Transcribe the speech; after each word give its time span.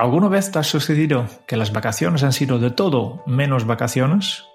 ¿Alguna 0.00 0.28
vez 0.28 0.50
te 0.50 0.58
ha 0.58 0.62
sucedido 0.62 1.26
que 1.46 1.58
las 1.58 1.72
vacaciones 1.72 2.22
han 2.22 2.32
sido 2.32 2.58
de 2.58 2.70
todo 2.70 3.22
menos 3.26 3.66
vacaciones? 3.66 4.46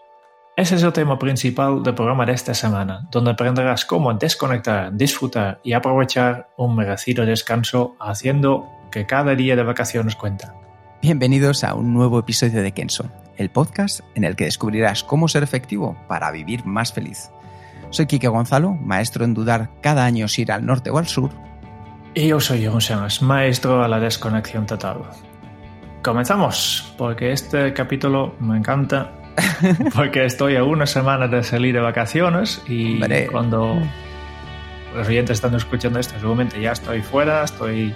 Ese 0.58 0.73
es 0.73 0.81
el 0.81 0.91
tema 0.91 1.20
principal 1.20 1.84
del 1.84 1.94
programa 1.94 2.26
de 2.26 2.31
esta 2.34 2.55
semana, 2.55 3.08
donde 3.12 3.30
aprenderás 3.30 3.85
cómo 3.85 4.12
desconectar, 4.16 4.91
disfrutar 4.98 5.59
y 5.63 5.73
aprovechar 5.73 6.49
un 6.58 6.76
merecido 6.76 7.27
descanso 7.27 7.95
haciendo 7.99 8.66
que 8.90 9.05
cada 9.05 9.35
día 9.35 9.55
de 9.55 9.62
vacaciones 9.62 10.16
cuenta. 10.16 10.55
Bienvenidos 11.04 11.63
a 11.63 11.76
un 11.76 11.93
nuevo 11.93 12.18
episodio 12.18 12.63
de 12.63 12.71
Kenso, 12.71 13.12
el 13.38 13.52
podcast 13.52 13.99
en 14.16 14.23
el 14.23 14.35
que 14.35 14.46
descubrirás 14.46 15.04
cómo 15.04 15.27
ser 15.27 15.43
efectivo 15.43 15.96
para 16.07 16.32
vivir 16.32 16.66
más 16.66 16.91
feliz. 16.91 17.30
Soy 17.91 18.07
Quique 18.07 18.30
Gonzalo, 18.30 18.71
maestro 18.71 19.23
en 19.23 19.35
dudar 19.35 19.70
cada 19.82 20.05
año 20.05 20.27
si 20.27 20.41
ir 20.41 20.52
al 20.52 20.65
norte 20.65 20.90
o 20.90 20.98
al 20.98 21.05
sur. 21.05 21.30
Y 22.15 22.30
yo 22.30 22.40
soy 22.40 22.68
Sánchez, 22.80 23.21
maestro 23.21 23.84
a 23.84 23.87
la 23.87 23.99
desconexión 23.99 24.65
total. 24.65 25.04
Comenzamos, 26.06 26.94
porque 27.00 27.32
este 27.32 27.74
capítulo 27.74 28.36
me 28.40 28.56
encanta, 28.58 29.12
porque 29.96 30.26
estoy 30.26 30.56
a 30.56 30.64
una 30.64 30.86
semana 30.86 31.28
de 31.28 31.42
salir 31.42 31.74
de 31.74 31.80
vacaciones 31.82 32.62
y 32.68 32.94
Hombre. 33.02 33.26
cuando 33.26 33.76
los 34.96 35.08
oyentes 35.08 35.32
están 35.38 35.56
escuchando 35.56 35.98
esto, 35.98 36.14
seguramente 36.20 36.62
ya 36.62 36.74
estoy 36.74 37.02
fuera, 37.02 37.44
estoy 37.44 37.92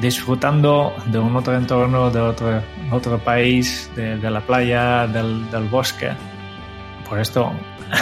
disfrutando 0.00 0.94
de 1.12 1.18
un 1.18 1.36
otro 1.36 1.54
entorno, 1.54 2.10
de 2.10 2.20
otro, 2.20 2.62
otro 2.92 3.18
país, 3.18 3.90
de, 3.94 4.16
de 4.16 4.30
la 4.30 4.40
playa, 4.40 5.06
del, 5.06 5.50
del 5.50 5.64
bosque. 5.64 6.08
Por 7.06 7.20
esto, 7.20 7.52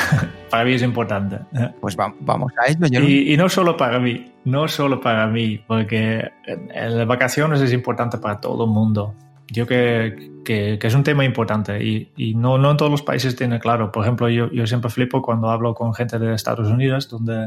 para 0.51 0.64
mí 0.64 0.75
es 0.75 0.83
importante. 0.83 1.41
Pues 1.81 1.97
va- 1.98 2.14
vamos 2.20 2.53
a 2.64 2.70
ello, 2.70 2.86
Jeroen. 2.89 3.11
Y, 3.11 3.33
y 3.33 3.36
no 3.36 3.48
solo 3.48 3.77
para 3.77 3.98
mí, 3.98 4.33
no 4.45 4.69
solo 4.69 5.01
para 5.01 5.27
mí, 5.27 5.59
porque 5.67 6.31
las 6.73 7.05
vacaciones 7.09 7.61
es 7.61 7.73
importante 7.73 8.19
para 8.19 8.39
todo 8.41 8.67
el 8.67 8.70
mundo. 8.70 9.14
Yo 9.50 9.66
que, 9.66 10.30
que, 10.44 10.78
es 10.80 10.94
un 10.94 11.04
tema 11.04 11.24
importante 11.24 11.82
y, 11.82 12.12
y 12.16 12.34
no, 12.34 12.58
no 12.58 12.70
en 12.72 12.77
todos 12.77 12.91
los 12.91 13.02
países 13.02 13.34
tiene 13.34 13.58
claro. 13.58 13.90
Por 13.90 14.05
ejemplo, 14.05 14.28
yo, 14.28 14.50
yo 14.52 14.66
siempre 14.66 14.90
flipo 14.90 15.22
cuando 15.22 15.48
hablo 15.48 15.74
con 15.74 15.94
gente 15.94 16.18
de 16.18 16.34
Estados 16.34 16.68
Unidos, 16.68 17.08
donde, 17.08 17.46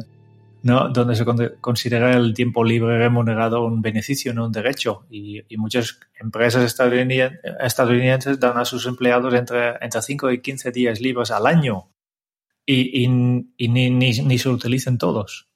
¿no? 0.63 0.89
donde 0.89 1.16
se 1.16 1.25
con- 1.25 1.53
considera 1.61 2.13
el 2.17 2.33
tiempo 2.33 2.63
libre 2.63 2.97
remunerado 2.97 3.63
un 3.66 3.83
beneficio, 3.83 4.33
no 4.33 4.45
un 4.47 4.52
derecho. 4.52 5.05
Y, 5.11 5.43
y 5.47 5.58
muchas 5.58 5.99
empresas 6.19 6.63
estadounidenses 6.66 8.39
dan 8.39 8.58
a 8.58 8.65
sus 8.65 8.88
empleados 8.88 9.33
entre, 9.36 9.75
entre 9.81 10.02
5 10.02 10.31
y 10.31 10.41
15 10.41 10.71
días 10.71 10.99
libres 11.02 11.30
al 11.30 11.45
año 11.45 11.89
y, 12.65 13.03
y, 13.03 13.08
ni, 13.08 13.45
ni, 13.67 13.89
ni 13.91 14.38
se 14.39 14.49
utilicen 14.49 14.97
todos. 14.97 15.49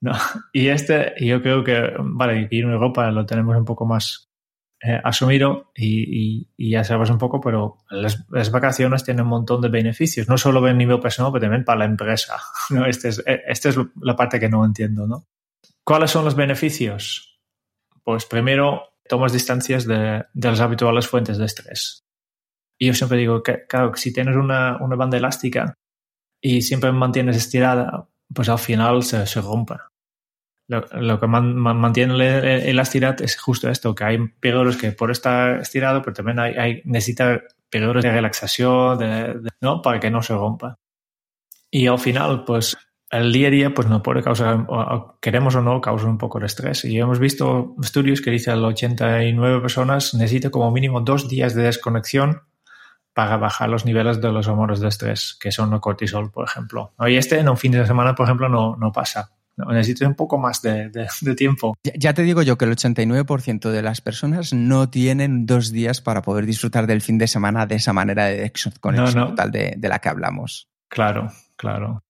No. 0.00 0.12
Y 0.52 0.68
este, 0.68 1.14
yo 1.20 1.42
creo 1.42 1.64
que, 1.64 1.94
vale, 1.98 2.44
aquí 2.44 2.60
en 2.60 2.70
Europa 2.70 3.10
lo 3.10 3.26
tenemos 3.26 3.56
un 3.56 3.64
poco 3.64 3.84
más 3.86 4.27
eh, 4.80 5.00
y, 5.74 5.86
y, 5.86 6.48
y 6.56 6.70
ya 6.70 6.84
sabes 6.84 7.10
un 7.10 7.18
poco, 7.18 7.40
pero 7.40 7.78
las, 7.90 8.24
las, 8.30 8.50
vacaciones 8.50 9.02
tienen 9.02 9.24
un 9.24 9.30
montón 9.30 9.60
de 9.60 9.68
beneficios, 9.68 10.28
no 10.28 10.38
solo 10.38 10.64
a 10.64 10.72
nivel 10.72 11.00
personal, 11.00 11.32
pero 11.32 11.42
también 11.42 11.64
para 11.64 11.80
la 11.80 11.84
empresa. 11.86 12.36
¿no? 12.70 12.86
Esta 12.86 13.08
es, 13.08 13.22
este 13.26 13.70
es 13.70 13.76
la 14.00 14.14
parte 14.14 14.38
que 14.38 14.48
no 14.48 14.64
entiendo. 14.64 15.06
¿no? 15.06 15.26
¿Cuáles 15.84 16.10
son 16.10 16.24
los 16.24 16.36
beneficios? 16.36 17.40
Pues 18.04 18.24
primero, 18.24 18.94
tomas 19.08 19.32
distancias 19.32 19.84
de, 19.86 20.24
de 20.32 20.48
las 20.48 20.60
habituales 20.60 21.08
fuentes 21.08 21.38
de 21.38 21.46
estrés. 21.46 22.04
Y 22.78 22.86
yo 22.86 22.94
siempre 22.94 23.18
digo 23.18 23.42
que, 23.42 23.66
claro, 23.66 23.92
si 23.96 24.12
tienes 24.12 24.36
una, 24.36 24.78
una 24.80 24.94
banda 24.94 25.16
elástica 25.16 25.74
y 26.40 26.62
siempre 26.62 26.92
mantienes 26.92 27.36
estirada, 27.36 28.08
pues 28.32 28.48
al 28.48 28.58
final 28.58 29.02
se, 29.02 29.26
se 29.26 29.40
rompe. 29.40 29.74
Lo, 30.68 30.84
lo, 31.00 31.18
que 31.18 31.26
man, 31.26 31.56
man, 31.56 31.78
mantiene 31.78 32.14
el, 32.14 32.44
elasticidad 32.68 33.20
es 33.22 33.36
justo 33.40 33.68
esto, 33.70 33.94
que 33.94 34.04
hay 34.04 34.18
periodos 34.40 34.76
que 34.76 34.92
por 34.92 35.10
estar 35.10 35.60
estirado, 35.60 36.02
pero 36.02 36.14
también 36.14 36.38
hay, 36.38 36.54
hay 36.54 36.82
necesita 36.84 37.42
periodos 37.70 38.02
de 38.02 38.12
relaxación, 38.12 38.98
de, 38.98 39.34
de, 39.34 39.50
¿no? 39.60 39.80
Para 39.80 39.98
que 39.98 40.10
no 40.10 40.22
se 40.22 40.34
rompa. 40.34 40.78
Y 41.70 41.86
al 41.86 41.98
final, 41.98 42.44
pues 42.44 42.76
el 43.10 43.32
día 43.32 43.48
a 43.48 43.50
día 43.50 43.74
pues 43.74 43.88
no 43.88 44.02
puede 44.02 44.22
causar, 44.22 44.66
o, 44.68 45.18
queremos 45.20 45.54
o 45.54 45.62
no, 45.62 45.80
causa 45.80 46.06
un 46.06 46.18
poco 46.18 46.38
de 46.38 46.46
estrés. 46.46 46.84
Y 46.84 46.98
hemos 46.98 47.18
visto 47.18 47.74
estudios 47.82 48.20
que 48.20 48.30
dicen 48.30 48.54
que 48.54 48.58
el 48.58 48.64
89 48.64 49.60
personas 49.60 50.14
necesita 50.14 50.50
como 50.50 50.70
mínimo 50.70 51.00
dos 51.00 51.28
días 51.28 51.54
de 51.54 51.62
desconexión 51.62 52.42
para 53.14 53.36
bajar 53.36 53.68
los 53.68 53.84
niveles 53.84 54.20
de 54.20 54.30
los 54.30 54.46
hormonas 54.46 54.80
de 54.80 54.88
estrés, 54.88 55.36
que 55.40 55.50
son 55.50 55.72
el 55.72 55.80
cortisol, 55.80 56.30
por 56.30 56.46
ejemplo. 56.46 56.92
Y 57.06 57.16
este 57.16 57.38
en 57.38 57.48
un 57.48 57.56
fin 57.56 57.72
de 57.72 57.86
semana, 57.86 58.14
por 58.14 58.26
ejemplo, 58.26 58.48
no, 58.48 58.76
no 58.76 58.92
pasa. 58.92 59.32
Necesito 59.66 60.06
un 60.06 60.14
poco 60.14 60.38
más 60.38 60.62
de, 60.62 60.88
de, 60.90 61.08
de 61.20 61.34
tiempo. 61.34 61.76
Ya, 61.82 61.92
ya, 61.96 62.14
te 62.14 62.22
digo 62.22 62.42
yo 62.42 62.56
que 62.56 62.64
el 62.64 62.72
89% 62.72 63.70
de 63.70 63.82
las 63.82 64.00
personas 64.00 64.52
no 64.52 64.88
tienen 64.88 65.46
dos 65.46 65.72
días 65.72 66.00
para 66.00 66.22
poder 66.22 66.46
disfrutar 66.46 66.86
del 66.86 67.00
fin 67.00 67.18
de 67.18 67.26
semana 67.26 67.66
de 67.66 67.76
esa 67.76 67.92
manera 67.92 68.26
de 68.26 68.50
desconexión 68.52 69.14
no, 69.14 69.26
no. 69.26 69.28
total 69.30 69.50
de, 69.50 69.74
de, 69.76 69.88
la 69.88 69.98
que 69.98 70.08
hablamos. 70.08 70.68
Claro, 70.88 71.32
claro. 71.56 72.02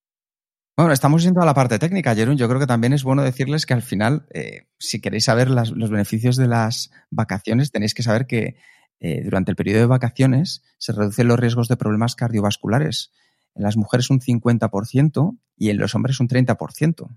Bueno, 0.77 0.93
estamos 0.93 1.25
yendo 1.25 1.43
a 1.43 1.45
la 1.45 1.55
parte 1.55 1.79
técnica, 1.81 2.15
Jerón. 2.15 2.37
Yo 2.37 2.47
creo 2.49 2.61
que 2.61 2.67
también 2.67 2.93
es 2.93 3.03
bueno 3.03 3.23
decirles 3.23 3.67
que 3.67 3.75
al 3.75 3.83
final, 3.83 4.27
eh, 4.33 4.69
si 4.79 5.01
queréis 5.01 5.25
saber 5.25 5.51
las, 5.51 5.71
los 5.71 5.91
beneficios 5.91 6.37
de 6.37 6.47
las 6.47 6.93
vacaciones, 7.11 7.73
tenéis 7.73 7.95
que 7.95 8.05
saber 8.05 8.27
que 8.27 8.57
eh, 9.01 9.23
durante 9.25 9.51
el 9.51 9.57
periodo 9.57 9.81
de 9.81 9.87
vacaciones 9.87 10.63
se 10.77 10.93
reducen 10.93 11.29
los 11.29 11.39
riesgos 11.39 11.67
de 11.67 11.77
problemas 11.77 12.15
cardiovasculares. 12.15 13.13
En 13.57 13.65
las 13.65 13.77
mujeres 13.77 14.09
un 14.11 14.21
50% 14.21 15.39
y 15.57 15.71
en 15.71 15.79
los 15.79 15.97
hombres 15.97 16.21
un 16.21 16.29
30%. 16.29 17.09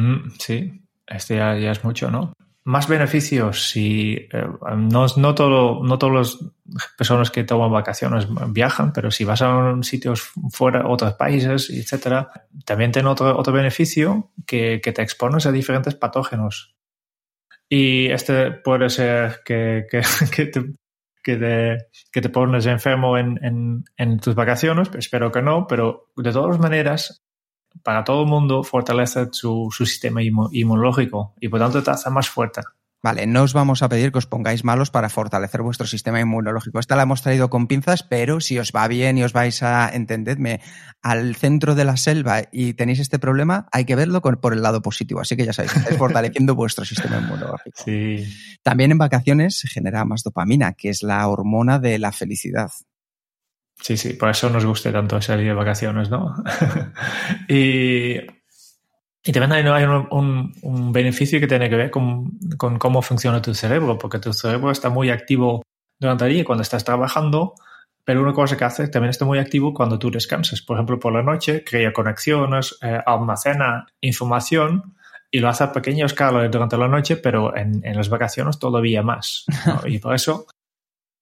Mm, 0.00 0.30
sí, 0.38 0.82
este 1.06 1.36
ya, 1.36 1.54
es 1.56 1.84
mucho, 1.84 2.10
¿no? 2.10 2.32
Más 2.64 2.88
beneficios 2.88 3.68
si 3.70 4.12
eh, 4.32 4.46
no, 4.76 5.06
no, 5.16 5.34
todo, 5.34 5.82
no 5.82 5.98
todas 5.98 6.38
las 6.64 6.86
personas 6.96 7.30
que 7.30 7.44
toman 7.44 7.72
vacaciones 7.72 8.26
viajan, 8.48 8.92
pero 8.92 9.10
si 9.10 9.24
vas 9.24 9.42
a 9.42 9.76
sitios 9.82 10.30
fuera, 10.50 10.86
otros 10.86 11.14
países, 11.14 11.70
etcétera, 11.70 12.30
también 12.64 12.92
tiene 12.92 13.08
otro, 13.08 13.36
otro 13.36 13.52
beneficio 13.52 14.30
que, 14.46 14.80
que 14.82 14.92
te 14.92 15.02
expones 15.02 15.46
a 15.46 15.52
diferentes 15.52 15.94
patógenos. 15.94 16.76
Y 17.68 18.10
este 18.10 18.52
puede 18.52 18.88
ser 18.90 19.40
que, 19.44 19.86
que, 19.90 20.02
que, 20.34 20.46
te, 20.46 20.72
que, 21.22 21.36
te, 21.36 21.78
que 22.12 22.20
te 22.20 22.28
pones 22.28 22.66
enfermo 22.66 23.18
en, 23.18 23.38
en, 23.42 23.84
en 23.96 24.20
tus 24.20 24.34
vacaciones, 24.34 24.90
espero 24.96 25.32
que 25.32 25.42
no, 25.42 25.66
pero 25.66 26.12
de 26.16 26.32
todas 26.32 26.58
maneras, 26.58 27.22
para 27.82 28.04
todo 28.04 28.22
el 28.22 28.28
mundo 28.28 28.62
fortalece 28.62 29.28
su, 29.32 29.68
su 29.70 29.86
sistema 29.86 30.22
inmunológico 30.22 31.34
y 31.40 31.48
por 31.48 31.60
tanto 31.60 31.90
hace 31.90 32.10
más 32.10 32.28
fuerte. 32.28 32.62
Vale, 33.02 33.26
no 33.26 33.44
os 33.44 33.54
vamos 33.54 33.82
a 33.82 33.88
pedir 33.88 34.12
que 34.12 34.18
os 34.18 34.26
pongáis 34.26 34.62
malos 34.62 34.90
para 34.90 35.08
fortalecer 35.08 35.62
vuestro 35.62 35.86
sistema 35.86 36.20
inmunológico. 36.20 36.78
Esta 36.78 36.96
la 36.96 37.04
hemos 37.04 37.22
traído 37.22 37.48
con 37.48 37.66
pinzas, 37.66 38.02
pero 38.02 38.40
si 38.40 38.58
os 38.58 38.72
va 38.76 38.86
bien 38.88 39.16
y 39.16 39.22
os 39.22 39.32
vais 39.32 39.62
a, 39.62 39.88
entendedme, 39.88 40.60
al 41.00 41.34
centro 41.34 41.74
de 41.74 41.86
la 41.86 41.96
selva 41.96 42.42
y 42.52 42.74
tenéis 42.74 42.98
este 42.98 43.18
problema, 43.18 43.68
hay 43.72 43.86
que 43.86 43.96
verlo 43.96 44.20
con, 44.20 44.36
por 44.36 44.52
el 44.52 44.60
lado 44.60 44.82
positivo. 44.82 45.20
Así 45.20 45.34
que 45.34 45.46
ya 45.46 45.54
sabéis, 45.54 45.76
estáis 45.76 45.96
fortaleciendo 45.96 46.54
vuestro 46.54 46.84
sistema 46.84 47.18
inmunológico. 47.18 47.82
Sí. 47.82 48.22
También 48.62 48.92
en 48.92 48.98
vacaciones 48.98 49.58
se 49.58 49.68
genera 49.68 50.04
más 50.04 50.22
dopamina, 50.22 50.74
que 50.74 50.90
es 50.90 51.02
la 51.02 51.26
hormona 51.26 51.78
de 51.78 51.98
la 51.98 52.12
felicidad. 52.12 52.70
Sí, 53.76 53.96
sí, 53.96 54.14
por 54.14 54.28
eso 54.28 54.50
nos 54.50 54.64
gusta 54.64 54.92
tanto 54.92 55.20
salir 55.22 55.46
de 55.46 55.54
vacaciones, 55.54 56.10
¿no? 56.10 56.34
y, 57.48 58.16
y, 59.24 59.32
también 59.32 59.52
hay, 59.52 59.66
hay 59.66 59.84
un, 59.84 60.06
un, 60.10 60.52
un, 60.62 60.92
beneficio 60.92 61.40
que 61.40 61.46
tiene 61.46 61.70
que 61.70 61.76
ver 61.76 61.90
con, 61.90 62.38
con, 62.58 62.78
cómo 62.78 63.00
funciona 63.00 63.40
tu 63.40 63.54
cerebro, 63.54 63.96
porque 63.96 64.18
tu 64.18 64.32
cerebro 64.32 64.70
está 64.70 64.90
muy 64.90 65.08
activo 65.08 65.62
durante 65.98 66.26
el 66.26 66.32
día 66.32 66.44
cuando 66.44 66.62
estás 66.62 66.84
trabajando, 66.84 67.54
pero 68.04 68.22
una 68.22 68.32
cosa 68.32 68.56
que 68.56 68.64
hace 68.64 68.88
también 68.88 69.10
está 69.10 69.24
muy 69.24 69.38
activo 69.38 69.72
cuando 69.72 69.98
tú 69.98 70.10
descansas. 70.10 70.62
Por 70.62 70.76
ejemplo, 70.76 70.98
por 70.98 71.12
la 71.12 71.22
noche 71.22 71.64
crea 71.64 71.92
conexiones, 71.92 72.76
eh, 72.82 73.00
almacena 73.06 73.86
información 74.00 74.94
y 75.30 75.38
lo 75.38 75.48
hace 75.48 75.64
a 75.64 75.72
pequeña 75.72 76.06
escala 76.06 76.48
durante 76.48 76.76
la 76.76 76.88
noche, 76.88 77.16
pero 77.16 77.56
en, 77.56 77.80
en 77.84 77.96
las 77.96 78.08
vacaciones 78.08 78.58
todavía 78.58 79.02
más. 79.02 79.44
¿no? 79.66 79.80
Y 79.86 79.98
por 79.98 80.14
eso 80.14 80.46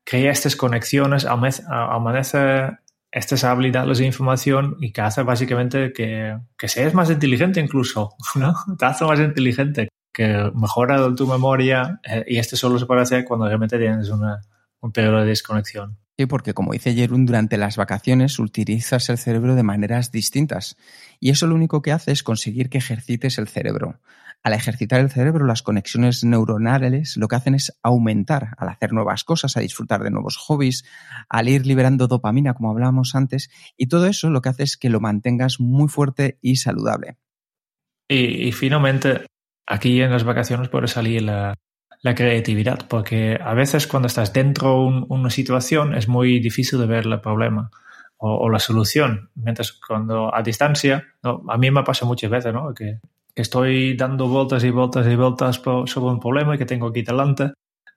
crea 0.08 0.32
estas 0.32 0.56
conexiones, 0.56 1.26
amanece 1.26 2.78
esta 3.12 3.50
habilidades 3.50 3.98
de 3.98 4.06
información 4.06 4.76
y 4.80 4.90
que 4.90 5.02
hace 5.02 5.22
básicamente 5.22 5.92
que, 5.92 6.34
que 6.56 6.68
seas 6.68 6.94
más 6.94 7.10
inteligente 7.10 7.60
incluso, 7.60 8.14
¿no? 8.34 8.54
Te 8.78 8.86
hace 8.86 9.04
más 9.04 9.20
inteligente, 9.20 9.88
que 10.14 10.50
mejora 10.54 11.14
tu 11.14 11.26
memoria 11.26 12.00
eh, 12.04 12.24
y 12.26 12.38
esto 12.38 12.56
solo 12.56 12.78
se 12.78 12.86
puede 12.86 13.02
hacer 13.02 13.26
cuando 13.26 13.46
realmente 13.46 13.78
tienes 13.78 14.08
una, 14.08 14.40
un 14.80 14.92
periodo 14.92 15.20
de 15.20 15.26
desconexión. 15.26 15.98
Sí, 16.16 16.24
porque 16.24 16.54
como 16.54 16.72
dice 16.72 16.94
Jerún, 16.94 17.26
durante 17.26 17.58
las 17.58 17.76
vacaciones 17.76 18.38
utilizas 18.38 19.10
el 19.10 19.18
cerebro 19.18 19.56
de 19.56 19.62
maneras 19.62 20.10
distintas 20.10 20.76
y 21.20 21.30
eso 21.30 21.46
lo 21.46 21.54
único 21.54 21.82
que 21.82 21.92
hace 21.92 22.12
es 22.12 22.22
conseguir 22.22 22.70
que 22.70 22.78
ejercites 22.78 23.36
el 23.36 23.46
cerebro. 23.46 24.00
Al 24.44 24.52
ejercitar 24.52 25.00
el 25.00 25.10
cerebro, 25.10 25.44
las 25.46 25.62
conexiones 25.62 26.22
neuronales 26.24 27.16
lo 27.16 27.26
que 27.28 27.36
hacen 27.36 27.54
es 27.54 27.76
aumentar 27.82 28.54
al 28.56 28.68
hacer 28.68 28.92
nuevas 28.92 29.24
cosas, 29.24 29.56
a 29.56 29.60
disfrutar 29.60 30.02
de 30.02 30.10
nuevos 30.10 30.36
hobbies, 30.36 30.84
al 31.28 31.48
ir 31.48 31.66
liberando 31.66 32.06
dopamina, 32.06 32.54
como 32.54 32.70
hablábamos 32.70 33.14
antes, 33.14 33.50
y 33.76 33.88
todo 33.88 34.06
eso 34.06 34.30
lo 34.30 34.40
que 34.40 34.50
hace 34.50 34.62
es 34.62 34.76
que 34.76 34.90
lo 34.90 35.00
mantengas 35.00 35.58
muy 35.58 35.88
fuerte 35.88 36.38
y 36.40 36.56
saludable. 36.56 37.16
Y, 38.08 38.52
finalmente, 38.52 39.26
aquí 39.66 40.00
en 40.00 40.10
las 40.10 40.24
vacaciones 40.24 40.68
puede 40.68 40.88
salir 40.88 41.22
la, 41.22 41.54
creatividad, 42.14 42.88
porque 42.88 43.38
a 43.42 43.52
veces 43.52 43.86
cuando 43.86 44.06
estás 44.06 44.32
dentro 44.32 44.68
de 44.68 45.04
una 45.08 45.28
situación 45.28 45.94
es 45.94 46.08
muy 46.08 46.38
difícil 46.40 46.78
de 46.78 46.86
ver 46.86 47.04
el 47.06 47.20
problema 47.20 47.70
o, 48.16 48.48
la 48.48 48.60
solución, 48.60 49.30
mientras 49.34 49.72
cuando 49.72 50.34
a 50.34 50.42
distancia, 50.42 51.04
a 51.22 51.58
mí 51.58 51.70
me 51.70 51.82
pasa 51.82 52.06
muchas 52.06 52.30
veces, 52.30 52.54
¿no? 52.54 52.72
que 52.72 52.98
que 53.38 53.42
estoy 53.42 53.96
dando 53.96 54.26
vueltas 54.26 54.64
y 54.64 54.70
vueltas 54.70 55.06
y 55.06 55.14
vueltas 55.14 55.62
sobre 55.62 56.10
un 56.10 56.18
problema 56.18 56.58
que 56.58 56.66
tengo 56.66 56.88
aquí 56.88 57.02
delante 57.02 57.52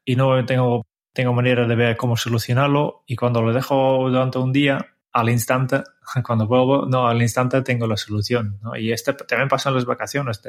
y 0.06 0.16
no 0.16 0.46
tengo, 0.46 0.86
tengo 1.16 1.34
manera 1.34 1.66
de 1.66 1.74
ver 1.74 1.98
cómo 1.98 2.16
solucionarlo 2.16 3.02
y 3.08 3.16
cuando 3.16 3.42
lo 3.42 3.52
dejo 3.52 4.08
durante 4.08 4.38
un 4.38 4.54
día, 4.54 4.78
al 5.12 5.32
instante, 5.32 5.82
cuando 6.24 6.46
vuelvo, 6.46 6.86
no, 6.86 7.08
al 7.08 7.20
instante 7.24 7.64
tengo 7.64 7.88
la 7.88 7.98
solución. 7.98 8.60
¿no? 8.62 8.76
Y 8.76 8.92
este 8.92 9.14
también 9.14 9.50
pasa 9.50 9.70
en 9.70 9.76
las 9.78 9.86
vacaciones. 9.86 10.44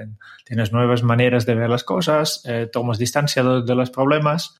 tienes 0.44 0.73
nuevas 0.75 1.03
maneras 1.03 1.47
de 1.47 1.55
ver 1.55 1.71
las 1.71 1.85
cosas, 1.85 2.43
eh, 2.45 2.69
tomas 2.71 2.99
distancia 2.99 3.43
de, 3.43 3.75
los 3.75 3.88
problemas 3.88 4.59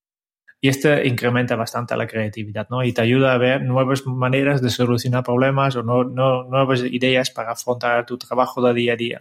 y 0.63 0.71
este 0.71 1.07
incrementa 1.07 1.57
bastante 1.57 1.95
la 1.95 2.07
creatividad, 2.07 2.69
¿no? 2.71 2.83
Y 2.83 2.95
te 2.95 3.03
ayuda 3.03 3.35
a 3.35 3.37
ver 3.37 3.61
nuevas 3.61 4.07
maneras 4.07 4.63
de 4.63 4.71
solucionar 4.71 5.25
problemas 5.25 5.77
o 5.77 5.83
no, 5.83 6.05
no, 6.05 6.45
nuevas 6.45 6.81
ideas 6.85 7.31
para 7.31 7.53
afrontar 7.53 8.07
tu 8.07 8.17
trabajo 8.17 8.63
de 8.63 8.73
día 8.73 8.95
a 8.95 8.97
día. 8.97 9.21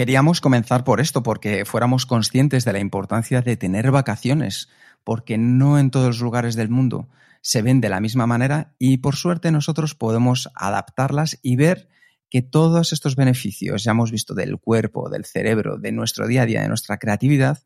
Queríamos 0.00 0.40
comenzar 0.40 0.82
por 0.82 0.98
esto, 0.98 1.22
porque 1.22 1.66
fuéramos 1.66 2.06
conscientes 2.06 2.64
de 2.64 2.72
la 2.72 2.78
importancia 2.78 3.42
de 3.42 3.58
tener 3.58 3.90
vacaciones, 3.90 4.70
porque 5.04 5.36
no 5.36 5.78
en 5.78 5.90
todos 5.90 6.06
los 6.06 6.20
lugares 6.22 6.56
del 6.56 6.70
mundo 6.70 7.10
se 7.42 7.60
ven 7.60 7.82
de 7.82 7.90
la 7.90 8.00
misma 8.00 8.26
manera 8.26 8.74
y 8.78 8.96
por 8.96 9.14
suerte 9.14 9.52
nosotros 9.52 9.94
podemos 9.94 10.48
adaptarlas 10.54 11.38
y 11.42 11.56
ver 11.56 11.90
que 12.30 12.40
todos 12.40 12.94
estos 12.94 13.14
beneficios, 13.14 13.84
ya 13.84 13.90
hemos 13.90 14.10
visto 14.10 14.32
del 14.32 14.56
cuerpo, 14.56 15.10
del 15.10 15.26
cerebro, 15.26 15.76
de 15.76 15.92
nuestro 15.92 16.26
día 16.26 16.44
a 16.44 16.46
día, 16.46 16.62
de 16.62 16.68
nuestra 16.68 16.96
creatividad, 16.96 17.58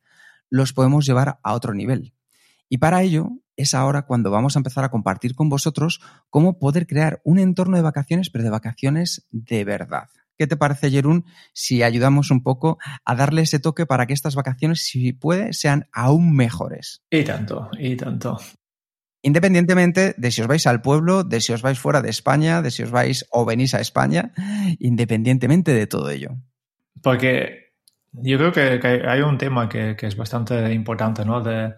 los 0.50 0.72
podemos 0.72 1.06
llevar 1.06 1.38
a 1.44 1.54
otro 1.54 1.72
nivel. 1.72 2.14
Y 2.68 2.78
para 2.78 3.04
ello 3.04 3.30
es 3.54 3.74
ahora 3.74 4.06
cuando 4.06 4.32
vamos 4.32 4.56
a 4.56 4.58
empezar 4.58 4.82
a 4.82 4.90
compartir 4.90 5.36
con 5.36 5.48
vosotros 5.48 6.00
cómo 6.30 6.58
poder 6.58 6.88
crear 6.88 7.20
un 7.22 7.38
entorno 7.38 7.76
de 7.76 7.84
vacaciones, 7.84 8.28
pero 8.28 8.42
de 8.42 8.50
vacaciones 8.50 9.24
de 9.30 9.64
verdad. 9.64 10.08
¿Qué 10.36 10.46
te 10.46 10.56
parece, 10.56 10.90
Jerún, 10.90 11.24
si 11.52 11.82
ayudamos 11.82 12.30
un 12.30 12.42
poco 12.42 12.78
a 13.04 13.14
darle 13.14 13.42
ese 13.42 13.60
toque 13.60 13.86
para 13.86 14.06
que 14.06 14.12
estas 14.12 14.34
vacaciones, 14.34 14.84
si 14.84 15.12
puede, 15.12 15.52
sean 15.52 15.86
aún 15.92 16.34
mejores? 16.34 17.02
Y 17.10 17.22
tanto, 17.22 17.70
y 17.78 17.96
tanto. 17.96 18.38
Independientemente 19.22 20.14
de 20.18 20.30
si 20.30 20.42
os 20.42 20.48
vais 20.48 20.66
al 20.66 20.82
pueblo, 20.82 21.24
de 21.24 21.40
si 21.40 21.52
os 21.52 21.62
vais 21.62 21.78
fuera 21.78 22.02
de 22.02 22.10
España, 22.10 22.62
de 22.62 22.70
si 22.70 22.82
os 22.82 22.90
vais 22.90 23.26
o 23.30 23.44
venís 23.44 23.74
a 23.74 23.80
España, 23.80 24.32
independientemente 24.78 25.72
de 25.72 25.86
todo 25.86 26.10
ello. 26.10 26.36
Porque 27.00 27.72
yo 28.12 28.36
creo 28.36 28.52
que, 28.52 29.02
hay 29.06 29.20
un 29.22 29.38
tema 29.38 29.68
que, 29.68 29.96
que, 29.96 30.06
es 30.06 30.16
bastante 30.16 30.72
importante, 30.72 31.24
¿no? 31.24 31.40
De, 31.40 31.74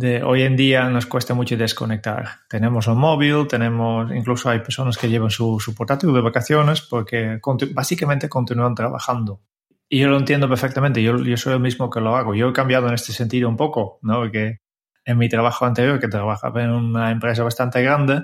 de 0.00 0.22
hoy 0.22 0.44
en 0.44 0.56
día 0.56 0.88
nos 0.88 1.04
cuesta 1.04 1.34
mucho 1.34 1.58
desconectar. 1.58 2.26
Tenemos 2.48 2.86
un 2.86 2.96
móvil, 2.96 3.46
tenemos, 3.46 4.10
incluso 4.10 4.48
hay 4.48 4.60
personas 4.60 4.96
que 4.96 5.10
llevan 5.10 5.28
su, 5.28 5.60
su 5.60 5.74
portátil 5.74 6.14
de 6.14 6.22
vacaciones 6.22 6.80
porque 6.80 7.38
básicamente 7.74 8.26
continúan 8.26 8.74
trabajando. 8.74 9.42
Y 9.90 9.98
yo 9.98 10.08
lo 10.08 10.16
entiendo 10.16 10.48
perfectamente, 10.48 11.02
yo, 11.02 11.18
yo 11.18 11.36
soy 11.36 11.52
el 11.52 11.60
mismo 11.60 11.90
que 11.90 12.00
lo 12.00 12.16
hago. 12.16 12.34
Yo 12.34 12.48
he 12.48 12.52
cambiado 12.54 12.88
en 12.88 12.94
este 12.94 13.12
sentido 13.12 13.46
un 13.50 13.58
poco, 13.58 13.98
¿no? 14.00 14.20
Porque 14.20 14.60
en 15.04 15.18
mi 15.18 15.28
trabajo 15.28 15.66
anterior, 15.66 16.00
que 16.00 16.08
trabajaba 16.08 16.62
en 16.62 16.70
una 16.70 17.10
empresa 17.10 17.42
bastante 17.42 17.82
grande, 17.82 18.22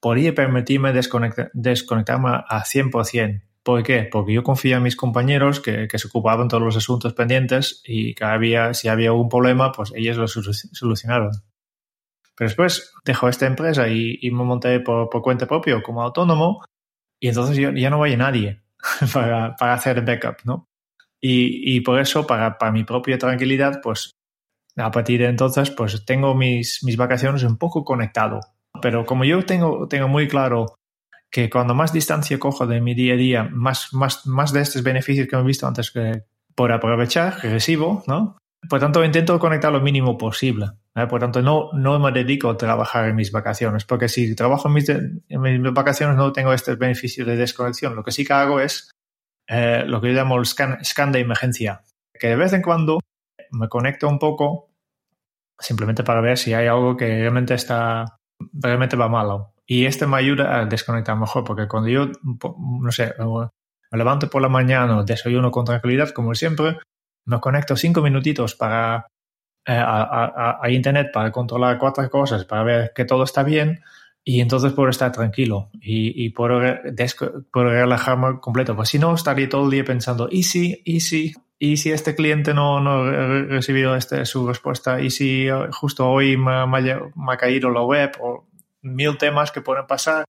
podía 0.00 0.34
permitirme 0.34 0.94
desconectar, 0.94 1.50
desconectarme 1.52 2.30
a 2.30 2.64
100%. 2.64 3.42
¿Por 3.64 3.82
qué? 3.82 4.06
Porque 4.12 4.34
yo 4.34 4.42
confío 4.42 4.76
en 4.76 4.82
mis 4.82 4.94
compañeros 4.94 5.58
que, 5.58 5.88
que 5.88 5.98
se 5.98 6.08
ocupaban 6.08 6.48
todos 6.48 6.62
los 6.62 6.76
asuntos 6.76 7.14
pendientes 7.14 7.82
y 7.86 8.14
que 8.14 8.24
había, 8.24 8.74
si 8.74 8.88
había 8.88 9.08
algún 9.08 9.30
problema, 9.30 9.72
pues 9.72 9.90
ellos 9.96 10.18
lo 10.18 10.28
solucionaron. 10.28 11.30
Pero 12.36 12.48
después 12.48 12.92
dejo 13.04 13.28
esta 13.28 13.46
empresa 13.46 13.88
y, 13.88 14.18
me 14.30 14.44
monté 14.44 14.80
por, 14.80 15.08
cuenta 15.22 15.46
propia 15.46 15.82
como 15.82 16.02
autónomo 16.02 16.62
y 17.18 17.28
entonces 17.28 17.56
ya 17.56 17.90
no 17.90 18.00
vaya 18.00 18.16
nadie 18.18 18.62
para, 19.14 19.56
para, 19.56 19.72
hacer 19.72 20.04
backup, 20.04 20.44
¿no? 20.44 20.68
Y, 21.18 21.76
y 21.76 21.80
por 21.80 21.98
eso, 22.00 22.26
para, 22.26 22.58
para, 22.58 22.70
mi 22.70 22.84
propia 22.84 23.16
tranquilidad, 23.16 23.80
pues 23.82 24.10
a 24.76 24.90
partir 24.90 25.20
de 25.20 25.28
entonces, 25.28 25.70
pues 25.70 26.04
tengo 26.04 26.34
mis, 26.34 26.84
mis 26.84 26.98
vacaciones 26.98 27.44
un 27.44 27.56
poco 27.56 27.82
conectado. 27.82 28.40
Pero 28.82 29.06
como 29.06 29.24
yo 29.24 29.42
tengo, 29.46 29.88
tengo 29.88 30.08
muy 30.08 30.28
claro 30.28 30.74
que 31.34 31.50
cuando 31.50 31.74
más 31.74 31.92
distancia 31.92 32.38
cojo 32.38 32.64
de 32.64 32.80
mi 32.80 32.94
día 32.94 33.14
a 33.14 33.16
día, 33.16 33.48
más, 33.50 33.92
más, 33.92 34.24
más 34.24 34.52
de 34.52 34.60
estos 34.60 34.84
beneficios 34.84 35.26
que 35.26 35.34
hemos 35.34 35.48
visto 35.48 35.66
antes 35.66 35.90
que 35.90 36.22
por 36.54 36.70
aprovechar, 36.70 37.40
recibo, 37.42 38.04
¿no? 38.06 38.38
Por 38.70 38.78
tanto, 38.78 39.04
intento 39.04 39.36
conectar 39.40 39.72
lo 39.72 39.80
mínimo 39.80 40.16
posible. 40.16 40.66
Por 41.10 41.18
tanto, 41.18 41.42
no, 41.42 41.72
no 41.72 41.98
me 41.98 42.12
dedico 42.12 42.50
a 42.50 42.56
trabajar 42.56 43.08
en 43.08 43.16
mis 43.16 43.32
vacaciones, 43.32 43.84
porque 43.84 44.08
si 44.08 44.36
trabajo 44.36 44.68
en 44.68 44.74
mis, 44.74 44.88
en 44.88 45.40
mis 45.40 45.72
vacaciones 45.72 46.16
no 46.16 46.32
tengo 46.32 46.52
este 46.52 46.76
beneficio 46.76 47.24
de 47.24 47.34
desconexión. 47.34 47.96
Lo 47.96 48.04
que 48.04 48.12
sí 48.12 48.24
que 48.24 48.32
hago 48.32 48.60
es 48.60 48.92
eh, 49.48 49.82
lo 49.88 50.00
que 50.00 50.12
yo 50.12 50.14
llamo 50.14 50.38
el 50.38 50.46
scan, 50.46 50.84
scan 50.84 51.10
de 51.10 51.18
emergencia, 51.18 51.82
que 52.12 52.28
de 52.28 52.36
vez 52.36 52.52
en 52.52 52.62
cuando 52.62 53.00
me 53.50 53.68
conecto 53.68 54.08
un 54.08 54.20
poco 54.20 54.70
simplemente 55.58 56.04
para 56.04 56.20
ver 56.20 56.38
si 56.38 56.54
hay 56.54 56.68
algo 56.68 56.96
que 56.96 57.08
realmente 57.08 57.54
está 57.54 58.20
realmente 58.52 58.94
va 58.94 59.08
malo. 59.08 59.53
Y 59.66 59.86
este 59.86 60.06
me 60.06 60.18
ayuda 60.18 60.60
a 60.60 60.66
desconectar 60.66 61.16
mejor, 61.16 61.44
porque 61.44 61.66
cuando 61.66 61.88
yo, 61.88 62.10
no 62.80 62.92
sé, 62.92 63.14
me 63.18 63.98
levanto 63.98 64.28
por 64.28 64.42
la 64.42 64.48
mañana, 64.48 65.02
desayuno 65.04 65.50
con 65.50 65.64
tranquilidad, 65.64 66.10
como 66.10 66.34
siempre, 66.34 66.78
me 67.26 67.40
conecto 67.40 67.76
cinco 67.76 68.02
minutitos 68.02 68.54
para, 68.54 69.06
eh, 69.66 69.72
a, 69.72 70.60
Internet 70.68 71.10
para 71.12 71.32
controlar 71.32 71.78
cuatro 71.78 72.08
cosas, 72.10 72.44
para 72.44 72.62
ver 72.62 72.92
que 72.94 73.06
todo 73.06 73.24
está 73.24 73.42
bien 73.42 73.80
y 74.22 74.40
entonces 74.40 74.72
puedo 74.72 74.90
estar 74.90 75.12
tranquilo 75.12 75.70
y, 75.80 76.24
y 76.24 76.30
puedo, 76.30 76.60
relajarme 77.52 78.40
completo. 78.40 78.76
Pues 78.76 78.90
si 78.90 78.98
no, 78.98 79.14
estaría 79.14 79.48
todo 79.48 79.64
el 79.64 79.70
día 79.70 79.84
pensando, 79.84 80.28
¿y 80.30 80.42
si, 80.42 80.82
y 80.84 81.00
si, 81.00 81.34
y 81.58 81.78
si 81.78 81.92
este 81.92 82.14
cliente 82.14 82.52
no, 82.52 82.80
no 82.80 83.04
ha 83.04 83.42
recibido 83.44 83.96
este, 83.96 84.26
su 84.26 84.46
respuesta? 84.46 85.00
¿Y 85.00 85.10
si 85.10 85.46
eh, 85.48 85.68
justo 85.72 86.10
hoy 86.10 86.36
me, 86.36 86.66
me, 86.66 86.82
me 86.82 87.32
ha 87.32 87.36
caído 87.36 87.70
la 87.70 87.82
web? 87.82 88.12
Mil 88.84 89.18
temas 89.18 89.50
que 89.50 89.60
pueden 89.60 89.86
pasar 89.86 90.24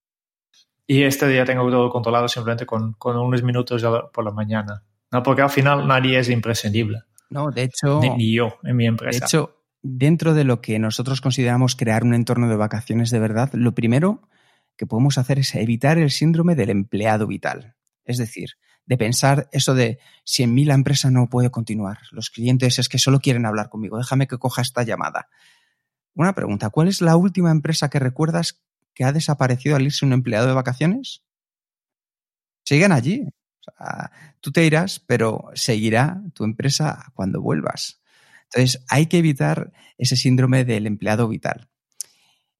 y 0.88 1.04
este 1.04 1.28
día 1.28 1.46
tengo 1.46 1.70
todo 1.70 1.90
controlado 1.90 2.28
simplemente 2.28 2.66
con, 2.66 2.94
con 2.94 3.18
unos 3.18 3.44
minutos 3.44 3.84
por 4.14 4.24
la 4.24 4.32
mañana. 4.32 4.84
No, 5.12 5.24
porque 5.24 5.42
al 5.42 5.50
final 5.50 5.88
nadie 5.88 6.20
es 6.20 6.30
imprescindible. 6.30 7.04
No, 7.30 7.52
de 7.52 7.64
hecho. 7.64 8.02
Ni, 8.02 8.34
yo 8.34 8.58
en 8.64 8.76
mi 8.76 8.86
empresa. 8.86 9.20
De 9.20 9.26
hecho, 9.26 9.64
dentro 9.82 10.34
de 10.34 10.44
lo 10.44 10.62
que 10.62 10.78
nosotros 10.80 11.22
consideramos 11.22 11.76
crear 11.76 12.04
un 12.04 12.14
entorno 12.14 12.50
de 12.50 12.56
vacaciones 12.56 13.10
de 13.10 13.20
verdad, 13.20 13.50
lo 13.54 13.74
primero 13.74 14.28
que 14.78 14.86
podemos 14.86 15.18
hacer 15.18 15.40
es 15.40 15.56
evitar 15.56 15.98
el 15.98 16.12
síndrome 16.12 16.56
del 16.56 16.70
empleado 16.70 17.28
vital. 17.28 17.76
Es 18.04 18.18
decir, 18.18 18.52
de 18.86 18.98
pensar 18.98 19.48
eso 19.52 19.74
de 19.74 20.00
si 20.24 20.44
en 20.44 20.54
mí 20.54 20.66
la 20.66 20.74
empresa 20.76 21.10
no 21.10 21.28
puede 21.28 21.50
continuar, 21.50 22.00
los 22.12 22.30
clientes 22.30 22.78
es 22.78 22.90
que 22.90 23.00
solo 23.00 23.20
quieren 23.20 23.46
hablar 23.46 23.70
conmigo, 23.70 23.98
déjame 23.98 24.28
que 24.28 24.38
coja 24.38 24.62
esta 24.62 24.84
llamada. 24.84 25.30
Una 26.16 26.34
pregunta, 26.34 26.70
¿cuál 26.70 26.88
es 26.88 27.02
la 27.02 27.18
última 27.18 27.52
empresa 27.52 27.90
que 27.90 28.00
recuerdas 28.00 28.62
que 28.94 29.04
ha 29.04 29.12
desaparecido 29.12 29.76
al 29.76 29.84
irse 29.84 30.06
un 30.06 30.14
empleado 30.14 30.48
de 30.48 30.54
vacaciones? 30.54 31.24
Siguen 32.64 32.94
allí. 32.94 33.28
tú 34.40 34.52
te 34.52 34.66
irás, 34.66 35.00
pero 35.00 35.50
seguirá 35.56 36.22
tu 36.34 36.46
empresa 36.46 37.12
cuando 37.14 37.42
vuelvas. 37.42 38.02
Entonces, 38.44 38.84
hay 38.88 39.08
que 39.08 39.18
evitar 39.18 39.74
ese 39.98 40.16
síndrome 40.16 40.64
del 40.64 40.88
empleado 40.88 41.28
vital. 41.28 41.70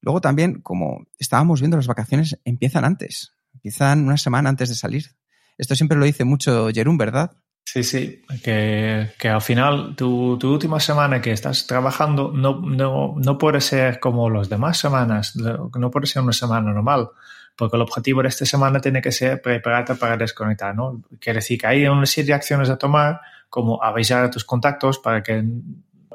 Luego 0.02 0.20
también, 0.20 0.60
como 0.60 1.06
estábamos 1.18 1.60
viendo, 1.60 1.78
las 1.78 1.86
vacaciones 1.86 2.38
empiezan 2.44 2.84
antes, 2.84 3.32
empiezan 3.54 4.04
una 4.04 4.18
semana 4.18 4.50
antes 4.50 4.68
de 4.68 4.74
salir. 4.74 5.16
Esto 5.56 5.74
siempre 5.74 5.96
lo 5.96 6.04
dice 6.04 6.24
mucho 6.24 6.68
Jerún, 6.72 6.98
¿verdad? 6.98 7.36
Sí, 7.68 7.82
sí, 7.82 8.22
que, 8.44 9.10
al 9.28 9.42
final 9.42 9.96
tu, 9.96 10.38
última 10.40 10.78
semana 10.78 11.20
que 11.20 11.32
estás 11.32 11.66
trabajando 11.66 12.30
no, 12.32 12.60
no, 12.60 13.16
no 13.16 13.38
puede 13.38 13.60
ser 13.60 13.98
como 13.98 14.30
las 14.30 14.48
demás 14.48 14.78
semanas, 14.78 15.34
no 15.36 15.90
puede 15.90 16.06
ser 16.06 16.22
una 16.22 16.32
semana 16.32 16.72
normal, 16.72 17.10
porque 17.56 17.76
el 17.76 17.82
objetivo 17.82 18.22
de 18.22 18.28
esta 18.28 18.46
semana 18.46 18.80
tiene 18.80 19.02
que 19.02 19.10
ser 19.10 19.42
prepararte 19.42 19.96
para 19.96 20.16
desconectar, 20.16 20.76
¿no? 20.76 21.02
Quiere 21.18 21.38
decir 21.38 21.58
que 21.58 21.66
hay 21.66 21.86
una 21.88 22.06
serie 22.06 22.28
de 22.28 22.34
acciones 22.34 22.70
a 22.70 22.78
tomar, 22.78 23.20
como 23.50 23.82
avisar 23.82 24.24
a 24.24 24.30
tus 24.30 24.44
contactos 24.44 25.00
para 25.00 25.24
que 25.24 25.42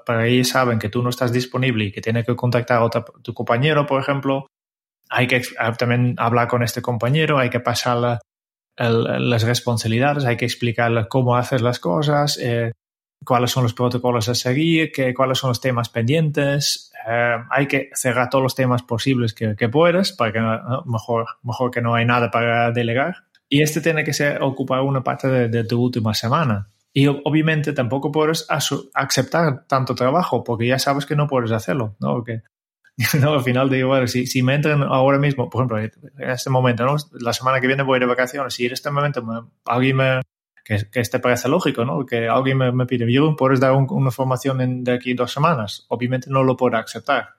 para 0.05 0.27
ellos 0.27 0.48
saben 0.48 0.79
que 0.79 0.89
tú 0.89 1.03
no 1.03 1.10
estás 1.10 1.34
disponible 1.34 1.84
y 1.86 1.91
que 1.91 2.01
tiene 2.01 2.24
que 2.24 2.36
contactar 2.36 2.81
a 2.81 2.89
tu 3.22 3.34
compañero, 3.34 3.86
por 3.86 4.01
ejemplo. 4.01 4.48
Hay 5.10 5.27
que 5.27 5.41
también 5.77 6.15
hablar 6.17 6.48
con 6.48 6.63
este 6.63 6.81
compañero, 6.81 7.38
hay 7.38 7.50
que 7.50 7.60
pasar 7.60 8.20
las 8.89 9.43
responsabilidades, 9.43 10.25
hay 10.25 10.38
que 10.38 10.45
explicarle 10.45 11.07
cómo 11.07 11.35
hacer 11.35 11.61
las 11.61 11.79
cosas, 11.79 12.38
eh, 12.41 12.71
cuáles 13.23 13.51
son 13.51 13.63
los 13.63 13.73
protocolos 13.73 14.29
a 14.29 14.35
seguir, 14.35 14.91
que, 14.91 15.13
cuáles 15.13 15.38
son 15.38 15.50
los 15.50 15.61
temas 15.61 15.89
pendientes. 15.89 16.91
Eh, 17.07 17.38
hay 17.50 17.67
que 17.67 17.89
cerrar 17.93 18.29
todos 18.29 18.43
los 18.43 18.55
temas 18.55 18.83
posibles 18.83 19.33
que, 19.33 19.55
que 19.55 19.69
puedas, 19.69 20.11
para 20.11 20.31
que 20.31 20.39
mejor, 20.85 21.27
mejor 21.43 21.71
que 21.71 21.81
no 21.81 21.95
hay 21.95 22.05
nada 22.05 22.31
para 22.31 22.71
delegar. 22.71 23.15
Y 23.53 23.61
este 23.61 23.81
tiene 23.81 24.05
que 24.05 24.13
ser 24.13 24.41
ocupar 24.41 24.81
una 24.81 25.03
parte 25.03 25.27
de, 25.27 25.63
tu 25.65 25.83
última 25.83 26.13
semana. 26.13 26.69
Y 26.93 27.07
obviamente 27.07 27.73
tampoco 27.73 28.09
puedes 28.11 28.47
aceptar 28.50 29.65
tanto 29.67 29.93
trabajo 29.93 30.43
porque 30.43 30.67
ya 30.67 30.79
sabes 30.79 31.05
que 31.05 31.17
no 31.17 31.27
puedes 31.27 31.51
hacerlo, 31.51 31.97
¿no? 32.00 32.23
no, 33.20 33.34
al 33.34 33.43
final 33.43 33.70
digo, 33.70 33.89
bueno, 33.89 34.08
si, 34.08 34.27
si 34.27 34.43
me 34.43 34.55
entran 34.55 34.84
ahora 34.84 35.17
mismo, 35.17 35.50
por 35.50 35.62
ejemplo, 35.62 35.79
en 35.79 36.29
este 36.29 36.50
momento, 36.50 36.86
¿no? 36.86 36.96
La 37.20 37.34
semana 37.34 37.60
que 37.60 37.67
viene 37.67 37.84
voy 37.84 38.00
de 38.00 38.05
vacaciones 38.05 38.60
y 38.60 38.65
en 38.65 38.74
este 38.74 38.91
momento 38.91 39.51
alguien 39.65 39.98
me, 39.98 40.22
que, 40.63 40.89
que 40.91 41.00
este 41.00 41.20
parece 41.20 41.50
lógico, 41.50 41.86
¿no? 41.86 42.05
Que 42.05 42.27
alguien 42.27 42.58
me, 42.58 42.72
me 42.72 42.86
pide, 42.86 43.12
yo, 43.12 43.36
¿puedes 43.36 43.60
dar 43.60 43.74
una 43.74 44.12
formación 44.12 44.62
en, 44.62 44.84
de 44.84 44.93
aquí 44.93 45.13
dos 45.13 45.31
semanas? 45.31 45.86
Obviamente 45.89 46.29
no 46.29 46.43
lo 46.43 46.55
puedo 46.58 46.77
aceptar. 46.77 47.29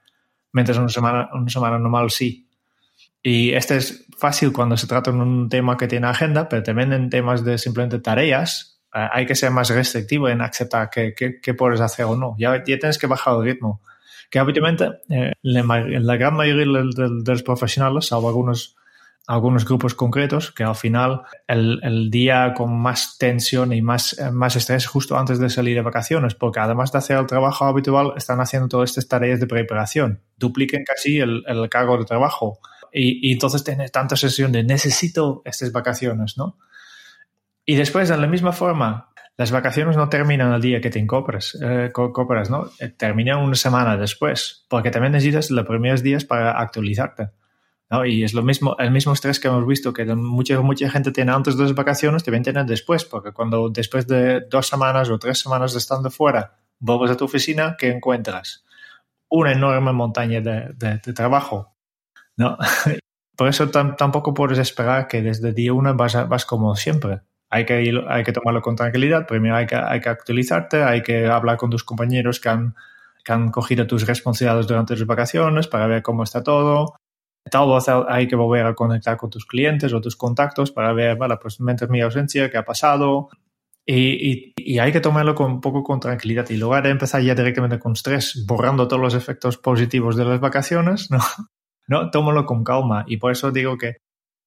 Mientras 0.53 0.79
una 0.79 0.89
semana, 0.89 1.31
una 1.33 1.49
semana 1.49 1.79
normal 1.79 2.11
sí. 2.11 2.49
Y 3.23 3.53
este 3.53 3.77
es 3.77 4.07
fácil 4.19 4.53
cuando 4.53 4.77
se 4.77 4.87
trata 4.87 5.13
de 5.13 5.19
un 5.19 5.49
tema 5.49 5.77
que 5.77 5.87
tiene 5.87 6.09
agenda, 6.09 6.49
pero 6.49 6.63
también 6.63 6.93
en 6.93 7.09
temas 7.09 7.45
de 7.45 7.57
simplemente 7.57 8.01
tareas, 8.01 8.81
eh, 8.95 9.09
hay 9.13 9.27
que 9.27 9.35
ser 9.35 9.51
más 9.51 9.71
restrictivo 9.71 10.29
en 10.29 10.41
aceptar 10.41 10.91
qué, 10.91 11.15
qué, 11.15 11.55
puedes 11.55 11.81
hacer 11.81 12.05
o 12.05 12.17
no. 12.17 12.35
Ya, 12.39 12.57
ya 12.59 12.79
tienes 12.79 12.99
que 12.99 13.07
bajar 13.07 13.37
el 13.37 13.45
ritmo. 13.45 13.81
Que 14.33 14.39
habitualmente, 14.39 15.03
eh, 15.11 15.35
la, 15.43 16.17
gran 16.17 16.35
mayoría 16.35 16.65
de, 16.65 17.23
de, 17.23 17.33
los 17.33 17.43
profesionales, 17.43 18.07
salvo 18.07 18.29
algunos 18.29 18.77
algunos 19.27 19.67
grupos 19.67 19.95
concretos 19.95 20.51
que 20.51 20.65
al 20.65 20.75
final 20.75 21.21
el, 21.47 21.79
el, 21.83 22.11
día 22.11 22.55
con 22.55 22.77
más 22.77 23.19
tensión 23.19 23.75
y 23.75 23.83
más, 23.83 24.19
eh, 24.19 24.31
más 24.31 24.57
estrés 24.57 24.87
justo 24.87 25.19
antes 25.19 25.39
de 25.39 25.51
salir 25.51 25.77
de 25.77 25.83
vacaciones, 25.83 26.35
porque 26.35 26.61
además 26.61 26.91
de 26.93 26.99
hacer 26.99 27.19
el 27.19 27.27
trabajo 27.27 27.67
habitual, 27.67 28.15
están 28.17 28.41
haciendo 28.41 28.69
todas 28.69 28.91
estas 28.91 29.07
tareas 29.07 29.39
de 29.39 29.47
preparación, 29.47 30.23
dupliquen 30.39 30.83
casi 30.85 31.21
el, 31.21 31.45
el 31.47 31.69
cargo 31.69 31.99
de 31.99 32.07
trabajo 32.07 32.59
y, 32.91 33.29
y 33.29 33.33
entonces 33.35 33.63
tienes 33.63 33.93
tanta 33.93 34.17
sesión 34.17 34.51
de 34.51 34.65
necesito 34.65 35.43
estas 35.45 35.73
vacaciones, 35.73 36.39
¿no? 36.39 36.57
Y 37.67 37.77
después, 37.77 38.09
de 38.09 38.17
la 38.17 38.27
misma 38.27 38.53
forma, 38.53 39.12
las 39.37 39.51
vacaciones 39.51 39.97
no 39.97 40.09
terminan 40.09 40.53
el 40.53 40.61
día 40.61 40.81
que 40.81 40.91
te 40.91 40.99
incorporas, 40.99 41.59
eh, 41.61 41.91
¿no? 42.51 42.71
Eh, 42.79 42.89
terminan 42.91 43.39
una 43.39 43.55
semana 43.55 43.97
después, 43.97 44.67
porque 44.69 44.91
también 44.91 45.13
necesitas 45.13 45.51
los 45.51 45.67
primeros 45.67 46.03
días 46.03 46.25
para 46.25 46.53
actualizarte. 46.61 47.31
Y 48.07 48.25
es 48.25 48.33
lo 48.33 48.43
mismo, 48.43 48.75
el 48.79 48.91
mismo 48.91 49.13
estrés 49.13 49.39
que 49.39 49.49
hemos 49.49 49.67
visto 49.67 49.93
que 49.93 50.07
mucha, 50.15 50.59
mucha 50.63 50.89
gente 50.89 51.13
tiene 51.13 51.31
antes 51.33 51.59
de 51.59 51.65
las 51.65 51.75
vacaciones, 51.75 52.25
también 52.25 52.43
tienen 52.43 52.67
después, 52.67 53.05
porque 53.05 53.33
cuando 53.33 53.69
después 53.69 54.07
de 54.07 54.47
dos 54.51 54.67
semanas 54.67 55.11
o 55.11 55.19
tres 55.19 55.41
semanas 55.41 55.73
de 55.73 55.79
estando 55.79 56.11
fuera, 56.11 56.57
vuelves 56.79 57.11
a 57.11 57.17
tu 57.19 57.27
oficina, 57.27 57.77
¿qué 57.79 57.91
encuentras? 57.91 58.65
Una 59.29 59.53
enorme 59.53 59.93
montaña 59.93 60.41
de, 60.41 60.99
trabajo, 61.15 61.75
¿no? 62.37 62.57
Por 63.37 63.49
eso 63.49 63.69
tampoco 63.69 64.33
puedes 64.33 64.59
esperar 64.59 65.07
que 65.07 65.21
desde 65.21 65.53
día 65.53 65.75
uno 65.75 65.95
vas 65.95 66.47
como 66.47 66.75
siempre. 66.77 67.21
Hay 67.53 67.67
que, 67.67 67.83
ir, 67.83 68.01
hay 68.09 68.25
que 68.25 68.33
tomarlo 68.33 68.63
con 68.63 68.77
tranquilidad. 68.77 69.27
Primero 69.27 69.57
hay 69.57 69.67
que, 69.67 69.77
hay 69.77 70.01
que 70.01 70.09
actualizarte, 70.09 70.83
hay 70.83 71.03
que 71.03 71.27
hablar 71.27 71.59
con 71.59 71.71
tus 71.71 71.85
compañeros 71.85 72.41
que 72.41 72.49
han, 72.49 72.75
que 73.25 73.33
han 73.33 73.51
cogido 73.51 73.87
tus 73.87 74.07
responsabilidades 74.07 74.67
durante 74.67 74.97
las 74.97 75.07
vacaciones 75.07 75.69
para 75.69 75.87
ver 75.87 76.03
cómo 76.03 76.23
está 76.23 76.43
todo 76.43 76.95
Tal 77.51 77.69
vez 77.69 77.87
hay 78.09 78.29
que 78.29 78.37
volver 78.37 78.67
a 78.67 78.75
conectar 78.75 79.17
con 79.17 79.29
tus 79.29 79.45
clientes 79.47 79.93
o 79.93 80.01
tus 80.01 80.17
contactos 80.17 80.71
para 80.71 80.93
ver, 80.93 81.17
vale, 81.17 81.37
pues 81.39 81.61
mientras 81.61 81.91
mi 81.91 82.01
ausencia, 82.01 82.51
qué 82.51 82.57
ha 82.57 82.65
pasado. 82.65 83.29
Y, 83.85 84.55
y, 84.57 84.79
hay 84.79 84.93
que 84.93 85.01
tomarlo 85.01 85.35
con, 85.35 85.53
un 85.53 85.61
poco 85.61 85.83
con 85.83 85.99
tranquilidad. 85.99 86.49
Y 86.51 86.57
luego 86.57 86.81
de 86.81 86.91
empezar 86.91 87.21
ya 87.21 87.35
directamente 87.35 87.81
con 87.81 87.93
estrés, 87.93 88.45
borrando 88.47 88.87
todos 88.87 89.03
los 89.03 89.15
efectos 89.15 89.59
positivos 89.59 90.17
de 90.17 90.25
las 90.25 90.39
vacaciones, 90.39 91.11
no, 91.11 91.19
no, 91.89 92.11
tómalo 92.11 92.47
con 92.47 92.63
calma. 92.63 93.05
Y 93.09 93.17
por 93.17 93.33
eso 93.33 93.51
digo 93.51 93.77
que 93.77 93.97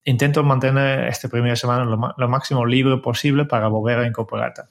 intento 0.06 0.42
mantener 0.42 1.08
esta 1.08 1.28
primera 1.28 1.56
semana 1.56 1.84
lo, 1.84 2.14
lo 2.16 2.28
máximo 2.28 2.64
libre 2.64 2.98
posible 2.98 3.44
para 3.44 3.68
volver 3.68 3.98
a 3.98 4.06
incorporarte. 4.06 4.62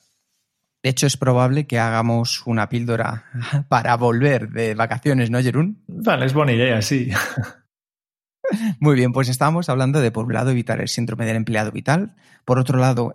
De 0.82 0.89
hecho, 0.89 1.08
es 1.08 1.18
probable 1.18 1.68
que 1.68 1.80
hagamos 1.80 2.44
una 2.46 2.70
píldora 2.70 3.25
para 3.70 3.96
volver 3.98 4.50
de 4.50 4.75
vacaciones, 4.75 5.30
¿no, 5.30 5.42
Jerún? 5.42 5.84
Vale, 5.88 6.25
es 6.25 6.34
buena 6.34 6.54
idea, 6.54 6.82
sí. 6.82 7.12
Muy 8.80 8.96
bien, 8.96 9.12
pues 9.12 9.27
estábamos 9.30 9.70
hablando 9.70 10.00
de, 10.00 10.12
por 10.12 10.25
un 10.25 10.34
lado, 10.34 10.51
evitar 10.51 10.80
el 10.80 10.88
síndrome 10.88 11.25
del 11.25 11.38
empleado 11.38 11.72
vital, 11.72 12.15
por 12.46 12.60
otro 12.60 12.77
lado, 12.77 13.13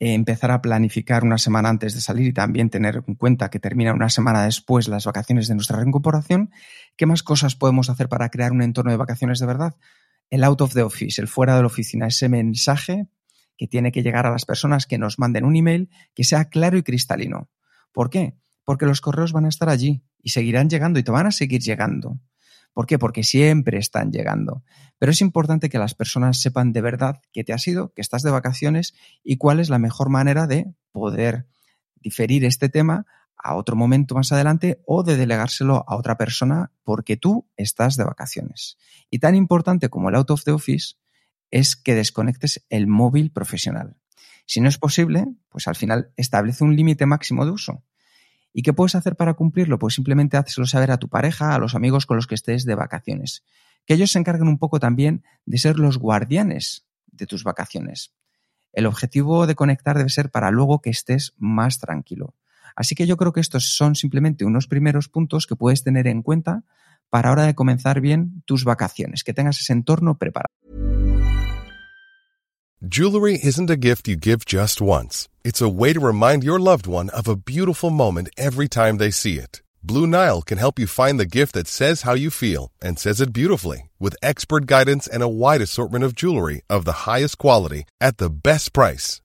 eh, 0.00 0.14
empezar 0.14 0.50
a 0.50 0.62
planificar 0.62 1.24
una 1.24 1.38
semana 1.38 1.68
antes 1.68 1.94
de 1.94 2.00
salir 2.00 2.28
y 2.28 2.32
también 2.32 2.70
tener 2.70 3.02
en 3.06 3.14
cuenta 3.14 3.50
que 3.50 3.60
termina 3.60 3.92
una 3.92 4.10
semana 4.10 4.42
después 4.44 4.88
las 4.88 5.04
vacaciones 5.04 5.46
de 5.46 5.54
nuestra 5.54 5.76
reincorporación. 5.76 6.50
¿Qué 6.96 7.06
más 7.06 7.22
cosas 7.22 7.54
podemos 7.54 7.90
hacer 7.90 8.08
para 8.08 8.30
crear 8.30 8.52
un 8.52 8.62
entorno 8.62 8.90
de 8.90 8.96
vacaciones 8.96 9.38
de 9.38 9.46
verdad? 9.46 9.74
El 10.30 10.44
out 10.44 10.60
of 10.60 10.74
the 10.74 10.82
office, 10.82 11.20
el 11.20 11.28
fuera 11.28 11.56
de 11.56 11.62
la 11.62 11.66
oficina, 11.66 12.06
ese 12.06 12.28
mensaje 12.28 13.08
que 13.56 13.66
tiene 13.68 13.92
que 13.92 14.02
llegar 14.02 14.26
a 14.26 14.30
las 14.30 14.44
personas 14.44 14.86
que 14.86 14.98
nos 14.98 15.18
manden 15.18 15.44
un 15.44 15.56
email 15.56 15.90
que 16.14 16.24
sea 16.24 16.46
claro 16.46 16.76
y 16.76 16.82
cristalino. 16.82 17.50
¿Por 17.92 18.10
qué? 18.10 18.36
Porque 18.64 18.86
los 18.86 19.00
correos 19.00 19.32
van 19.32 19.44
a 19.44 19.48
estar 19.48 19.68
allí 19.68 20.02
y 20.22 20.30
seguirán 20.30 20.68
llegando 20.68 20.98
y 20.98 21.02
te 21.02 21.12
van 21.12 21.26
a 21.26 21.30
seguir 21.30 21.60
llegando. 21.60 22.20
¿Por 22.72 22.86
qué? 22.86 22.98
Porque 22.98 23.22
siempre 23.22 23.78
están 23.78 24.10
llegando. 24.10 24.64
Pero 24.98 25.12
es 25.12 25.20
importante 25.20 25.68
que 25.68 25.78
las 25.78 25.94
personas 25.94 26.40
sepan 26.40 26.72
de 26.72 26.80
verdad 26.80 27.20
qué 27.32 27.44
te 27.44 27.52
ha 27.52 27.58
sido, 27.58 27.92
que 27.94 28.02
estás 28.02 28.22
de 28.22 28.32
vacaciones 28.32 28.94
y 29.22 29.36
cuál 29.36 29.60
es 29.60 29.68
la 29.68 29.78
mejor 29.78 30.08
manera 30.08 30.48
de 30.48 30.74
poder 30.90 31.46
diferir 32.00 32.44
este 32.44 32.68
tema 32.68 33.06
a 33.36 33.56
otro 33.56 33.76
momento 33.76 34.14
más 34.14 34.32
adelante 34.32 34.82
o 34.86 35.02
de 35.02 35.16
delegárselo 35.16 35.84
a 35.86 35.96
otra 35.96 36.16
persona 36.16 36.72
porque 36.82 37.16
tú 37.16 37.48
estás 37.56 37.96
de 37.96 38.04
vacaciones. 38.04 38.78
Y 39.10 39.18
tan 39.18 39.34
importante 39.34 39.88
como 39.88 40.08
el 40.08 40.14
out 40.14 40.30
of 40.30 40.44
the 40.44 40.52
office 40.52 40.94
es 41.50 41.76
que 41.76 41.94
desconectes 41.94 42.64
el 42.70 42.86
móvil 42.86 43.30
profesional. 43.30 43.96
Si 44.46 44.60
no 44.60 44.68
es 44.68 44.78
posible, 44.78 45.26
pues 45.48 45.68
al 45.68 45.76
final 45.76 46.12
establece 46.16 46.64
un 46.64 46.76
límite 46.76 47.06
máximo 47.06 47.44
de 47.44 47.52
uso. 47.52 47.84
¿Y 48.52 48.62
qué 48.62 48.72
puedes 48.72 48.94
hacer 48.94 49.16
para 49.16 49.34
cumplirlo? 49.34 49.78
Pues 49.78 49.94
simplemente 49.94 50.36
hazlo 50.36 50.66
saber 50.66 50.90
a 50.90 50.98
tu 50.98 51.08
pareja, 51.08 51.54
a 51.54 51.58
los 51.58 51.74
amigos 51.74 52.06
con 52.06 52.16
los 52.16 52.26
que 52.26 52.34
estés 52.34 52.64
de 52.64 52.74
vacaciones. 52.74 53.44
Que 53.84 53.94
ellos 53.94 54.12
se 54.12 54.18
encarguen 54.18 54.48
un 54.48 54.58
poco 54.58 54.78
también 54.78 55.24
de 55.44 55.58
ser 55.58 55.78
los 55.78 55.98
guardianes 55.98 56.86
de 57.06 57.26
tus 57.26 57.44
vacaciones. 57.44 58.14
El 58.72 58.86
objetivo 58.86 59.46
de 59.46 59.54
conectar 59.54 59.96
debe 59.96 60.08
ser 60.08 60.30
para 60.30 60.50
luego 60.50 60.80
que 60.80 60.90
estés 60.90 61.34
más 61.36 61.78
tranquilo. 61.78 62.34
Así 62.76 62.94
que 62.94 63.06
yo 63.06 63.16
creo 63.16 63.32
que 63.32 63.40
estos 63.40 63.76
son 63.76 63.94
simplemente 63.94 64.44
unos 64.44 64.66
primeros 64.66 65.08
puntos 65.08 65.46
que 65.46 65.56
puedes 65.56 65.82
tener 65.82 66.06
en 66.06 66.22
cuenta 66.22 66.64
para 67.10 67.28
ahora 67.28 67.44
de 67.44 67.54
comenzar 67.54 68.00
bien 68.00 68.42
tus 68.44 68.64
vacaciones, 68.64 69.22
que 69.22 69.34
tengas 69.34 69.60
ese 69.60 69.72
entorno 69.72 70.18
preparado. 70.18 70.48
Jewelry 72.86 73.38
isn't 73.42 73.70
a 73.70 73.76
gift 73.76 74.08
you 74.08 74.16
give 74.16 74.44
just 74.44 74.80
once. 74.80 75.28
It's 75.42 75.62
a 75.62 75.68
way 75.68 75.94
to 75.94 76.00
remind 76.00 76.44
your 76.44 76.58
loved 76.58 76.86
one 76.86 77.08
of 77.10 77.28
a 77.28 77.36
beautiful 77.36 77.88
moment 77.88 78.28
every 78.36 78.68
time 78.68 78.98
they 78.98 79.10
see 79.10 79.38
it. 79.38 79.62
Blue 79.82 80.06
Nile 80.06 80.42
can 80.42 80.58
help 80.58 80.78
you 80.78 80.86
find 80.86 81.18
the 81.18 81.26
gift 81.26 81.54
that 81.54 81.66
says 81.66 82.02
how 82.02 82.14
you 82.14 82.30
feel 82.30 82.72
and 82.82 82.98
says 82.98 83.20
it 83.20 83.32
beautifully 83.32 83.90
with 83.98 84.16
expert 84.22 84.66
guidance 84.66 85.06
and 85.06 85.22
a 85.22 85.28
wide 85.28 85.62
assortment 85.62 86.04
of 86.04 86.14
jewelry 86.14 86.62
of 86.68 86.84
the 86.84 87.04
highest 87.06 87.38
quality 87.38 87.84
at 88.00 88.18
the 88.18 88.30
best 88.30 88.72
price. 88.72 89.22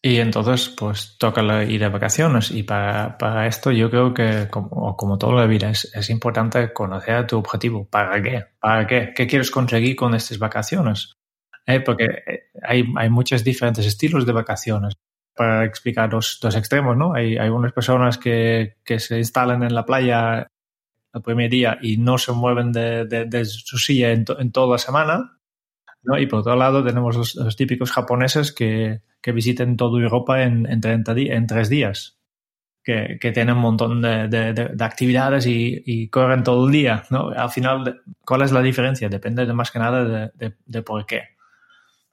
Y 0.00 0.20
entonces, 0.20 0.68
pues 0.68 1.16
toca 1.18 1.42
ir 1.64 1.80
de 1.80 1.88
vacaciones. 1.88 2.52
Y 2.52 2.62
para, 2.62 3.46
esto 3.46 3.72
yo 3.72 3.90
creo 3.90 4.14
que, 4.14 4.46
como, 4.48 4.96
como 4.96 5.18
toda 5.18 5.34
la 5.34 5.46
vida, 5.46 5.70
es, 5.70 6.10
importante 6.10 6.72
conocer 6.72 7.26
tu 7.26 7.38
objetivo. 7.38 7.88
¿Para 7.88 8.22
qué? 8.22 8.44
¿Para 8.60 8.86
qué? 8.86 9.12
¿Qué 9.14 9.26
quieres 9.26 9.50
conseguir 9.50 9.96
con 9.96 10.14
estas 10.14 10.38
vacaciones? 10.38 11.16
¿Eh? 11.66 11.80
Porque 11.80 12.04
eh, 12.04 12.50
hay, 12.62 12.84
muchos 13.10 13.42
diferentes 13.42 13.86
estilos 13.86 14.24
de 14.24 14.32
vacaciones. 14.32 14.94
Para 15.34 15.64
explicar 15.64 16.12
los 16.12 16.38
dos 16.40 16.54
extremos, 16.54 16.96
¿no? 16.96 17.14
Hay, 17.14 17.36
hay 17.36 17.48
unas 17.48 17.72
personas 17.72 18.18
que, 18.18 18.76
se 18.84 19.18
instalan 19.18 19.64
en 19.64 19.74
la 19.74 19.84
playa 19.84 20.48
el 21.12 21.22
primer 21.22 21.50
día 21.50 21.78
y 21.80 21.96
no 21.96 22.18
se 22.18 22.32
mueven 22.32 22.70
de 22.70 23.44
su 23.44 23.78
silla 23.78 24.12
en, 24.12 24.24
to, 24.24 24.38
en, 24.38 24.52
toda 24.52 24.72
la 24.72 24.78
semana. 24.78 25.37
¿No? 26.02 26.18
Y 26.18 26.26
por 26.26 26.40
otro 26.40 26.56
lado 26.56 26.84
tenemos 26.84 27.16
los, 27.36 27.56
típicos 27.56 27.92
japoneses 27.92 28.52
que, 28.52 29.02
que 29.20 29.32
visiten 29.32 29.76
toda 29.76 30.00
Europa 30.00 30.42
en, 30.42 30.66
en, 30.70 30.80
30 30.80 31.12
en 31.16 31.46
tres 31.46 31.68
días, 31.68 32.18
que, 32.82 33.18
que, 33.20 33.32
tienen 33.32 33.56
un 33.56 33.62
montón 33.62 34.00
de, 34.00 34.28
de, 34.28 34.52
de 34.52 34.84
actividades 34.84 35.46
y, 35.46 35.82
y, 35.84 36.08
corren 36.08 36.42
todo 36.42 36.66
el 36.66 36.72
día. 36.72 37.04
¿no? 37.10 37.30
Al 37.30 37.50
final, 37.50 38.02
¿cuál 38.24 38.42
es 38.42 38.52
la 38.52 38.62
diferencia? 38.62 39.08
Depende 39.08 39.44
de 39.44 39.52
más 39.52 39.70
que 39.70 39.78
nada 39.78 40.30
de, 40.34 40.82
por 40.82 41.04
qué. 41.06 41.22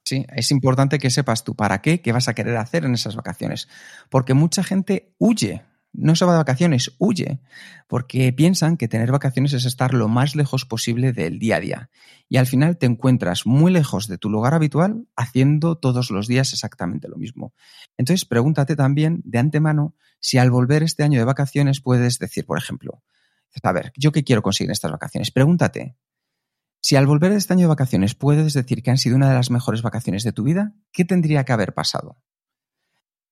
Sí, 0.02 0.24
es 0.34 0.50
importante 0.52 0.98
que 0.98 1.10
sepas 1.10 1.42
tú 1.42 1.56
para 1.56 1.80
qué, 1.80 2.00
qué 2.00 2.12
vas 2.12 2.28
a 2.28 2.34
querer 2.34 2.56
hacer 2.56 2.84
en 2.84 2.94
esas 2.94 3.16
vacaciones, 3.16 3.68
porque 4.08 4.34
mucha 4.34 4.62
gente 4.62 5.14
huye 5.18 5.62
no 5.92 6.14
se 6.14 6.24
va 6.24 6.32
de 6.32 6.38
vacaciones, 6.38 6.94
huye, 6.98 7.40
porque 7.88 8.32
piensan 8.32 8.76
que 8.76 8.88
tener 8.88 9.10
vacaciones 9.10 9.52
es 9.52 9.64
estar 9.64 9.94
lo 9.94 10.08
más 10.08 10.36
lejos 10.36 10.64
posible 10.64 11.12
del 11.12 11.38
día 11.38 11.56
a 11.56 11.60
día. 11.60 11.90
Y 12.28 12.36
al 12.36 12.46
final 12.46 12.76
te 12.76 12.86
encuentras 12.86 13.46
muy 13.46 13.72
lejos 13.72 14.08
de 14.08 14.18
tu 14.18 14.28
lugar 14.28 14.54
habitual 14.54 15.06
haciendo 15.16 15.78
todos 15.78 16.10
los 16.10 16.26
días 16.26 16.52
exactamente 16.52 17.08
lo 17.08 17.16
mismo. 17.16 17.54
Entonces 17.96 18.24
pregúntate 18.24 18.76
también 18.76 19.22
de 19.24 19.38
antemano 19.38 19.94
si 20.20 20.38
al 20.38 20.50
volver 20.50 20.82
este 20.82 21.02
año 21.02 21.18
de 21.18 21.24
vacaciones 21.24 21.80
puedes 21.80 22.18
decir, 22.18 22.44
por 22.44 22.58
ejemplo, 22.58 23.02
a 23.62 23.72
ver, 23.72 23.92
¿yo 23.96 24.12
qué 24.12 24.24
quiero 24.24 24.42
conseguir 24.42 24.70
en 24.70 24.72
estas 24.72 24.90
vacaciones? 24.90 25.30
Pregúntate, 25.30 25.96
si 26.80 26.96
al 26.96 27.06
volver 27.06 27.32
este 27.32 27.52
año 27.52 27.62
de 27.62 27.68
vacaciones 27.68 28.14
puedes 28.14 28.54
decir 28.54 28.82
que 28.82 28.90
han 28.90 28.98
sido 28.98 29.16
una 29.16 29.28
de 29.28 29.34
las 29.34 29.50
mejores 29.50 29.82
vacaciones 29.82 30.22
de 30.24 30.32
tu 30.32 30.44
vida, 30.44 30.74
¿qué 30.92 31.04
tendría 31.04 31.44
que 31.44 31.52
haber 31.52 31.74
pasado? 31.74 32.16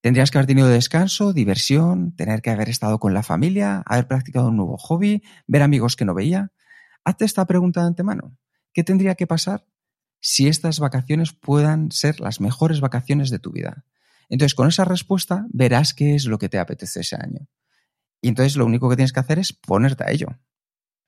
Tendrías 0.04 0.30
que 0.30 0.36
haber 0.36 0.46
tenido 0.46 0.68
descanso, 0.68 1.32
diversión, 1.32 2.14
tener 2.14 2.42
que 2.42 2.50
haber 2.50 2.68
estado 2.68 2.98
con 2.98 3.14
la 3.14 3.22
familia, 3.22 3.82
haber 3.86 4.06
practicado 4.06 4.48
un 4.48 4.56
nuevo 4.58 4.76
hobby, 4.76 5.22
ver 5.46 5.62
amigos 5.62 5.96
que 5.96 6.04
no 6.04 6.12
veía. 6.12 6.52
Hazte 7.04 7.24
esta 7.24 7.46
pregunta 7.46 7.80
de 7.80 7.86
antemano. 7.86 8.36
¿Qué 8.74 8.84
tendría 8.84 9.14
que 9.14 9.26
pasar 9.26 9.64
si 10.20 10.46
estas 10.46 10.78
vacaciones 10.78 11.32
puedan 11.32 11.90
ser 11.90 12.20
las 12.20 12.38
mejores 12.38 12.82
vacaciones 12.82 13.30
de 13.30 13.38
tu 13.38 13.50
vida? 13.50 13.86
Entonces, 14.28 14.54
con 14.54 14.68
esa 14.68 14.84
respuesta 14.84 15.46
verás 15.48 15.94
qué 15.94 16.14
es 16.14 16.26
lo 16.26 16.36
que 16.36 16.50
te 16.50 16.58
apetece 16.58 17.00
ese 17.00 17.16
año. 17.16 17.48
Y 18.20 18.28
entonces 18.28 18.56
lo 18.56 18.66
único 18.66 18.90
que 18.90 18.96
tienes 18.96 19.14
que 19.14 19.20
hacer 19.20 19.38
es 19.38 19.54
ponerte 19.54 20.04
a 20.04 20.10
ello. 20.10 20.38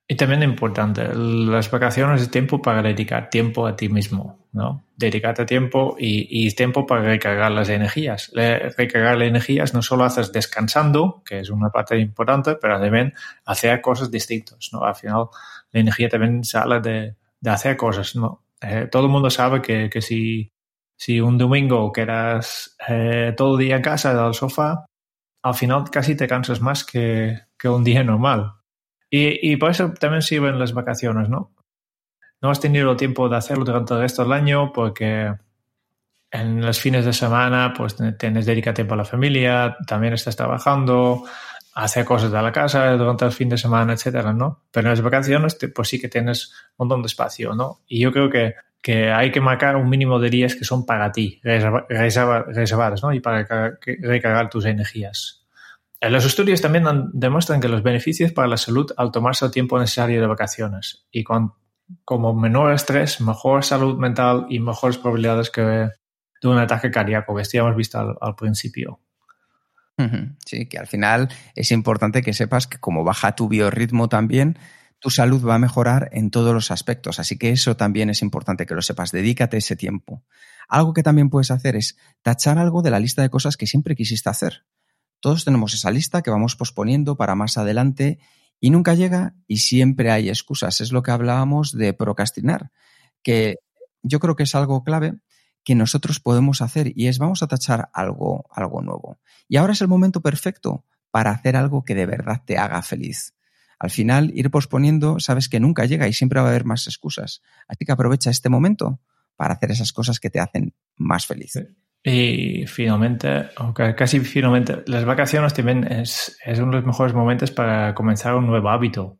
Y 0.08 0.14
también 0.14 0.44
importante, 0.44 1.08
las 1.14 1.68
vacaciones 1.68 2.22
es 2.22 2.30
tiempo 2.30 2.62
para 2.62 2.80
dedicar 2.80 3.28
tiempo 3.28 3.66
a 3.66 3.74
ti 3.74 3.88
mismo, 3.88 4.38
¿no? 4.52 4.84
Dedicarte 4.96 5.44
tiempo 5.44 5.96
y, 5.98 6.46
y 6.46 6.48
tiempo 6.52 6.86
para 6.86 7.02
recargar 7.02 7.50
las 7.50 7.68
energías. 7.68 8.30
Le, 8.32 8.70
recargar 8.70 9.18
las 9.18 9.26
energías 9.26 9.74
no 9.74 9.82
solo 9.82 10.04
haces 10.04 10.30
descansando, 10.30 11.24
que 11.26 11.40
es 11.40 11.50
una 11.50 11.70
parte 11.70 11.98
importante, 11.98 12.54
pero 12.54 12.78
también 12.78 13.14
hacer 13.46 13.80
cosas 13.80 14.08
distintas, 14.12 14.70
¿no? 14.72 14.84
Al 14.84 14.94
final, 14.94 15.26
la 15.72 15.80
energía 15.80 16.08
también 16.08 16.44
sale 16.44 16.80
de, 16.80 17.16
de 17.40 17.50
hacer 17.50 17.76
cosas, 17.76 18.14
¿no? 18.14 18.44
Eh, 18.60 18.88
todo 18.90 19.06
el 19.06 19.10
mundo 19.10 19.28
sabe 19.28 19.60
que, 19.60 19.90
que 19.90 20.00
si, 20.00 20.52
si 20.96 21.20
un 21.20 21.36
domingo 21.36 21.92
quedas 21.92 22.76
eh, 22.88 23.34
todo 23.36 23.58
el 23.58 23.66
día 23.66 23.76
en 23.76 23.82
casa, 23.82 24.24
al 24.24 24.34
sofá, 24.34 24.86
al 25.42 25.54
final 25.54 25.90
casi 25.90 26.16
te 26.16 26.28
cansas 26.28 26.60
más 26.60 26.84
que, 26.84 27.40
que 27.58 27.68
un 27.68 27.82
día 27.84 28.04
normal. 28.04 28.52
Y, 29.10 29.52
y 29.52 29.56
por 29.56 29.70
eso 29.70 29.92
también 29.98 30.22
sirven 30.22 30.58
las 30.58 30.72
vacaciones, 30.72 31.28
¿no? 31.28 31.52
No 32.42 32.50
has 32.50 32.60
tenido 32.60 32.96
tiempo 32.96 33.28
de 33.28 33.36
hacerlo 33.36 33.64
durante 33.64 33.94
el 33.94 34.00
resto 34.00 34.22
del 34.22 34.32
año 34.32 34.72
porque 34.72 35.32
en 36.30 36.64
los 36.64 36.78
fines 36.78 37.04
de 37.04 37.12
semana 37.12 37.72
pues 37.76 37.96
tienes 38.18 38.46
dedica 38.46 38.74
tiempo 38.74 38.94
a 38.94 38.98
la 38.98 39.04
familia, 39.04 39.76
también 39.86 40.12
estás 40.12 40.36
trabajando, 40.36 41.24
hacer 41.74 42.04
cosas 42.04 42.30
de 42.30 42.42
la 42.42 42.52
casa 42.52 42.92
durante 42.92 43.24
el 43.24 43.32
fin 43.32 43.48
de 43.48 43.58
semana, 43.58 43.94
etcétera, 43.94 44.32
¿no? 44.32 44.64
Pero 44.70 44.88
en 44.88 44.90
las 44.90 45.02
vacaciones 45.02 45.56
pues 45.74 45.88
sí 45.88 46.00
que 46.00 46.08
tienes 46.08 46.52
un 46.76 46.86
montón 46.86 47.02
de 47.02 47.06
espacio, 47.06 47.54
¿no? 47.54 47.80
Y 47.86 48.00
yo 48.00 48.12
creo 48.12 48.28
que, 48.28 48.54
que 48.82 49.10
hay 49.10 49.30
que 49.30 49.40
marcar 49.40 49.76
un 49.76 49.88
mínimo 49.88 50.18
de 50.18 50.30
días 50.30 50.54
que 50.54 50.64
son 50.64 50.84
para 50.84 51.12
ti, 51.12 51.40
reservadas, 51.42 53.02
¿no? 53.02 53.12
Y 53.12 53.20
para 53.20 53.78
recargar 53.84 54.50
tus 54.50 54.64
energías. 54.66 55.45
Los 56.00 56.24
estudios 56.24 56.60
también 56.60 56.84
demuestran 57.12 57.60
que 57.60 57.68
los 57.68 57.82
beneficios 57.82 58.32
para 58.32 58.48
la 58.48 58.56
salud 58.56 58.90
al 58.96 59.10
tomarse 59.10 59.44
el 59.44 59.50
tiempo 59.50 59.78
necesario 59.78 60.20
de 60.20 60.26
vacaciones 60.26 61.06
y 61.10 61.24
con 61.24 61.54
como 62.04 62.34
menor 62.34 62.72
estrés, 62.72 63.20
mejor 63.20 63.64
salud 63.64 63.96
mental 63.96 64.46
y 64.48 64.58
mejores 64.58 64.98
probabilidades 64.98 65.50
que 65.50 65.60
de 65.60 66.48
un 66.48 66.58
ataque 66.58 66.90
cardíaco, 66.90 67.34
que 67.34 67.58
hemos 67.58 67.76
visto 67.76 67.98
al, 67.98 68.16
al 68.20 68.34
principio. 68.34 69.00
Sí, 70.44 70.66
que 70.66 70.78
al 70.78 70.86
final 70.86 71.28
es 71.54 71.72
importante 71.72 72.22
que 72.22 72.34
sepas 72.34 72.66
que 72.66 72.78
como 72.78 73.02
baja 73.02 73.34
tu 73.34 73.48
biorritmo 73.48 74.10
también, 74.10 74.58
tu 74.98 75.08
salud 75.08 75.42
va 75.42 75.54
a 75.54 75.58
mejorar 75.58 76.10
en 76.12 76.30
todos 76.30 76.52
los 76.52 76.70
aspectos. 76.70 77.18
Así 77.18 77.38
que 77.38 77.50
eso 77.50 77.76
también 77.76 78.10
es 78.10 78.20
importante 78.20 78.66
que 78.66 78.74
lo 78.74 78.82
sepas. 78.82 79.10
Dedícate 79.10 79.56
ese 79.56 79.74
tiempo. 79.74 80.22
Algo 80.68 80.92
que 80.92 81.02
también 81.02 81.30
puedes 81.30 81.50
hacer 81.50 81.76
es 81.76 81.96
tachar 82.22 82.58
algo 82.58 82.82
de 82.82 82.90
la 82.90 83.00
lista 83.00 83.22
de 83.22 83.30
cosas 83.30 83.56
que 83.56 83.66
siempre 83.66 83.96
quisiste 83.96 84.28
hacer. 84.28 84.64
Todos 85.20 85.44
tenemos 85.44 85.74
esa 85.74 85.90
lista 85.90 86.22
que 86.22 86.30
vamos 86.30 86.56
posponiendo 86.56 87.16
para 87.16 87.34
más 87.34 87.56
adelante 87.58 88.18
y 88.60 88.70
nunca 88.70 88.94
llega 88.94 89.34
y 89.46 89.58
siempre 89.58 90.10
hay 90.10 90.28
excusas. 90.28 90.80
Es 90.80 90.92
lo 90.92 91.02
que 91.02 91.10
hablábamos 91.10 91.72
de 91.72 91.92
procrastinar, 91.92 92.70
que 93.22 93.56
yo 94.02 94.20
creo 94.20 94.36
que 94.36 94.44
es 94.44 94.54
algo 94.54 94.84
clave 94.84 95.14
que 95.64 95.74
nosotros 95.74 96.20
podemos 96.20 96.62
hacer 96.62 96.92
y 96.94 97.08
es 97.08 97.18
vamos 97.18 97.42
a 97.42 97.48
tachar 97.48 97.90
algo, 97.92 98.46
algo 98.50 98.82
nuevo. 98.82 99.18
Y 99.48 99.56
ahora 99.56 99.72
es 99.72 99.80
el 99.80 99.88
momento 99.88 100.20
perfecto 100.20 100.84
para 101.10 101.32
hacer 101.32 101.56
algo 101.56 101.82
que 101.82 101.94
de 101.94 102.06
verdad 102.06 102.42
te 102.46 102.56
haga 102.56 102.80
feliz. 102.82 103.34
Al 103.78 103.90
final, 103.90 104.30
ir 104.34 104.50
posponiendo, 104.50 105.20
sabes 105.20 105.48
que 105.48 105.60
nunca 105.60 105.84
llega 105.84 106.08
y 106.08 106.12
siempre 106.12 106.40
va 106.40 106.46
a 106.46 106.50
haber 106.50 106.64
más 106.64 106.86
excusas. 106.86 107.42
Así 107.68 107.84
que 107.84 107.92
aprovecha 107.92 108.30
este 108.30 108.48
momento 108.48 109.00
para 109.34 109.54
hacer 109.54 109.70
esas 109.70 109.92
cosas 109.92 110.20
que 110.20 110.30
te 110.30 110.40
hacen 110.40 110.74
más 110.96 111.26
feliz. 111.26 111.54
Y 112.08 112.68
finalmente, 112.68 113.48
aunque 113.56 113.96
casi 113.96 114.20
finalmente, 114.20 114.84
las 114.86 115.04
vacaciones 115.04 115.52
también 115.52 115.82
es, 115.92 116.38
es, 116.44 116.60
uno 116.60 116.70
de 116.70 116.76
los 116.76 116.86
mejores 116.86 117.12
momentos 117.12 117.50
para 117.50 117.96
comenzar 117.96 118.36
un 118.36 118.46
nuevo 118.46 118.68
hábito. 118.68 119.18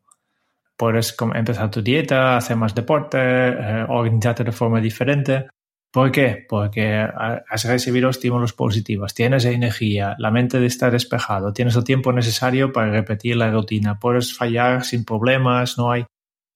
Puedes 0.76 1.16
empezar 1.34 1.68
tu 1.68 1.82
dieta, 1.82 2.36
hacer 2.36 2.56
más 2.56 2.76
deporte, 2.76 3.18
eh, 3.18 3.86
organizarte 3.88 4.44
de 4.44 4.52
forma 4.52 4.80
diferente. 4.80 5.48
¿Por 5.90 6.12
qué? 6.12 6.46
Porque 6.48 6.94
has 6.94 7.64
recibido 7.64 8.08
estímulos 8.08 8.52
positivos, 8.52 9.14
tienes 9.14 9.46
energía, 9.46 10.14
la 10.18 10.30
mente 10.30 10.64
está 10.64 10.88
despejado, 10.88 11.52
tienes 11.52 11.74
el 11.74 11.82
tiempo 11.82 12.12
necesario 12.12 12.72
para 12.72 12.92
repetir 12.92 13.36
la 13.36 13.50
rutina, 13.50 13.98
puedes 13.98 14.32
fallar 14.32 14.84
sin 14.84 15.04
problemas, 15.04 15.76
no 15.76 15.90
hay, 15.90 16.04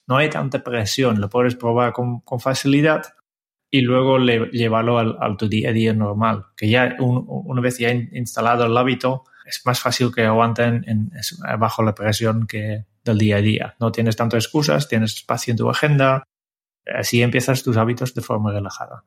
no 0.07 0.17
hay 0.17 0.31
tanta 0.31 0.63
presión, 0.63 1.21
lo 1.21 1.29
puedes 1.29 1.57
probar 1.57 1.93
con, 1.93 2.21
con 2.21 2.39
facilidad 2.39 3.15
y 3.71 3.83
luego 3.83 4.19
le, 4.19 4.47
llevarlo 4.51 4.99
al, 4.99 5.17
al, 5.21 5.37
tu 5.37 5.49
día 5.49 5.71
a 5.71 5.73
día 5.73 5.93
normal. 5.93 6.47
Que 6.57 6.69
ya 6.69 6.97
un, 6.99 7.25
una 7.27 7.61
vez 7.61 7.79
ya 7.79 7.91
instalado 7.91 8.67
el 8.67 8.77
hábito, 8.77 9.25
es 9.47 9.65
más 9.65 9.81
fácil 9.81 10.13
que 10.13 10.25
aguanten 10.25 10.85
en, 10.87 11.11
bajo 11.59 11.83
la 11.83 11.95
presión 11.95 12.47
que 12.47 12.87
del 13.05 13.19
día 13.19 13.37
a 13.37 13.41
día. 13.41 13.77
No 13.81 13.93
tienes 13.93 14.17
tantas 14.17 14.45
excusas, 14.45 14.89
tienes 14.89 15.15
espacio 15.15 15.53
en 15.53 15.59
tu 15.59 15.71
agenda, 15.71 16.25
así 16.87 17.23
empiezas 17.23 17.63
tus 17.63 17.77
hábitos 17.77 18.15
de 18.15 18.23
forma 18.23 18.53
relajada. 18.53 19.05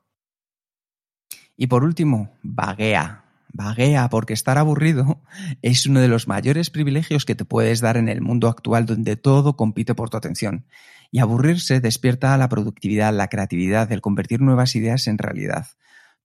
Y 1.56 1.68
por 1.68 1.84
último, 1.84 2.36
vaguea. 2.42 3.23
Vaguea, 3.54 4.10
porque 4.10 4.34
estar 4.34 4.58
aburrido 4.58 5.22
es 5.62 5.86
uno 5.86 6.02
de 6.02 6.08
los 6.08 6.28
mayores 6.28 6.70
privilegios 6.70 7.24
que 7.24 7.36
te 7.36 7.46
puedes 7.46 7.80
dar 7.80 7.98
en 7.98 8.10
el 8.10 8.22
mundo 8.22 8.48
actual 8.48 8.86
donde 8.86 9.16
todo 9.16 9.56
compite 9.56 9.96
por 9.96 10.10
tu 10.10 10.18
atención. 10.18 10.66
Y 11.12 11.20
aburrirse 11.20 11.80
despierta 11.80 12.36
la 12.38 12.50
productividad, 12.50 13.14
la 13.14 13.28
creatividad, 13.28 13.92
el 13.92 14.02
convertir 14.02 14.42
nuevas 14.42 14.76
ideas 14.76 15.08
en 15.08 15.20
realidad. 15.20 15.68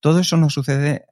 Todo 0.01 0.21
eso 0.21 0.39
no 0.39 0.49
sucede 0.49 1.05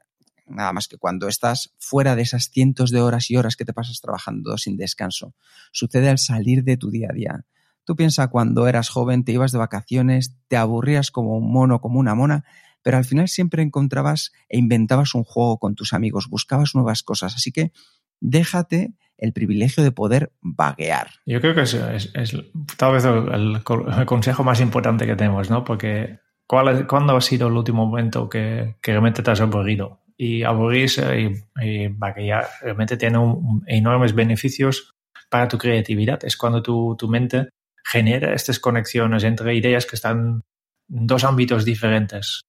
nada 0.47 0.73
más 0.73 0.89
que 0.89 0.97
cuando 0.97 1.29
estás 1.29 1.75
fuera 1.79 2.17
de 2.17 2.23
esas 2.23 2.51
cientos 2.51 2.91
de 2.91 3.03
horas 3.03 3.31
y 3.31 3.37
horas 3.37 3.57
que 3.57 3.65
te 3.65 3.75
pasas 3.75 4.01
trabajando 4.01 4.57
sin 4.57 4.77
descanso. 4.77 5.35
Sucede 5.73 6.09
al 6.09 6.19
salir 6.19 6.65
de 6.65 6.79
tu 6.79 6.91
día 6.91 7.09
a 7.11 7.15
día. 7.15 7.45
Tú 7.85 7.95
piensas 7.95 8.29
cuando 8.29 8.67
eras 8.67 8.89
joven, 8.89 9.25
te 9.25 9.33
ibas 9.33 9.53
de 9.53 9.59
vacaciones, 9.59 10.37
te 10.49 10.57
aburrías 10.57 11.11
como 11.11 11.37
un 11.37 11.53
mono, 11.53 11.81
como 11.81 12.01
una 12.01 12.15
mona, 12.15 12.45
pero 12.87 12.99
al 12.99 13.05
final 13.05 13.27
siempre 13.27 13.65
encontrabas 13.65 14.31
e 14.49 14.59
inventabas 14.59 15.17
un 15.17 15.25
juego 15.25 15.59
con 15.59 15.75
tus 15.75 15.93
amigos, 15.93 16.29
buscabas 16.29 16.77
nuevas 16.77 17.03
cosas. 17.03 17.35
Así 17.35 17.51
que 17.51 17.73
déjate 18.21 18.93
el 19.19 19.33
privilegio 19.33 19.83
de 19.83 19.91
poder 19.91 20.31
vaguear. 20.41 21.09
Yo 21.27 21.41
creo 21.41 21.53
que 21.57 21.63
es, 21.63 21.75
es, 21.75 22.13
es 22.15 22.37
tal 22.77 22.93
vez 22.93 23.05
el, 23.05 23.29
el, 23.35 23.57
el, 23.57 24.07
consejo 24.07 24.45
más 24.45 24.61
importante 24.61 25.05
que 25.05 25.17
tenemos, 25.17 25.51
¿no? 25.51 25.65
Porque 25.65 26.21
¿cuál, 26.47 26.87
¿cuándo 26.87 27.17
ha 27.17 27.21
sido 27.21 27.49
el 27.49 27.55
último 27.55 27.85
momento 27.87 28.29
que, 28.29 28.77
que 28.81 28.93
realmente 28.93 29.21
te 29.25 29.33
has 29.33 29.41
aburrido? 29.41 30.03
y 30.17 30.45
aburrirse 30.45 31.21
y, 31.21 31.45
y 31.61 31.89
vaquillar. 31.89 32.47
Realmente 32.63 32.97
tiene 32.97 33.19
un- 33.19 33.65
enormes 33.67 34.15
beneficios 34.15 34.95
para 35.29 35.49
tu 35.49 35.59
creatividad. 35.59 36.25
Es 36.25 36.37
cuando 36.37 36.63
tu, 36.63 36.95
tu 36.97 37.09
mente 37.09 37.49
genera 37.85 38.33
estas 38.33 38.61
conexiones 38.61 39.25
entre 39.25 39.57
ideas 39.57 39.87
que 39.87 39.97
están 39.97 40.45
en 40.89 41.07
dos 41.09 41.25
ámbitos 41.25 41.65
diferentes. 41.65 42.43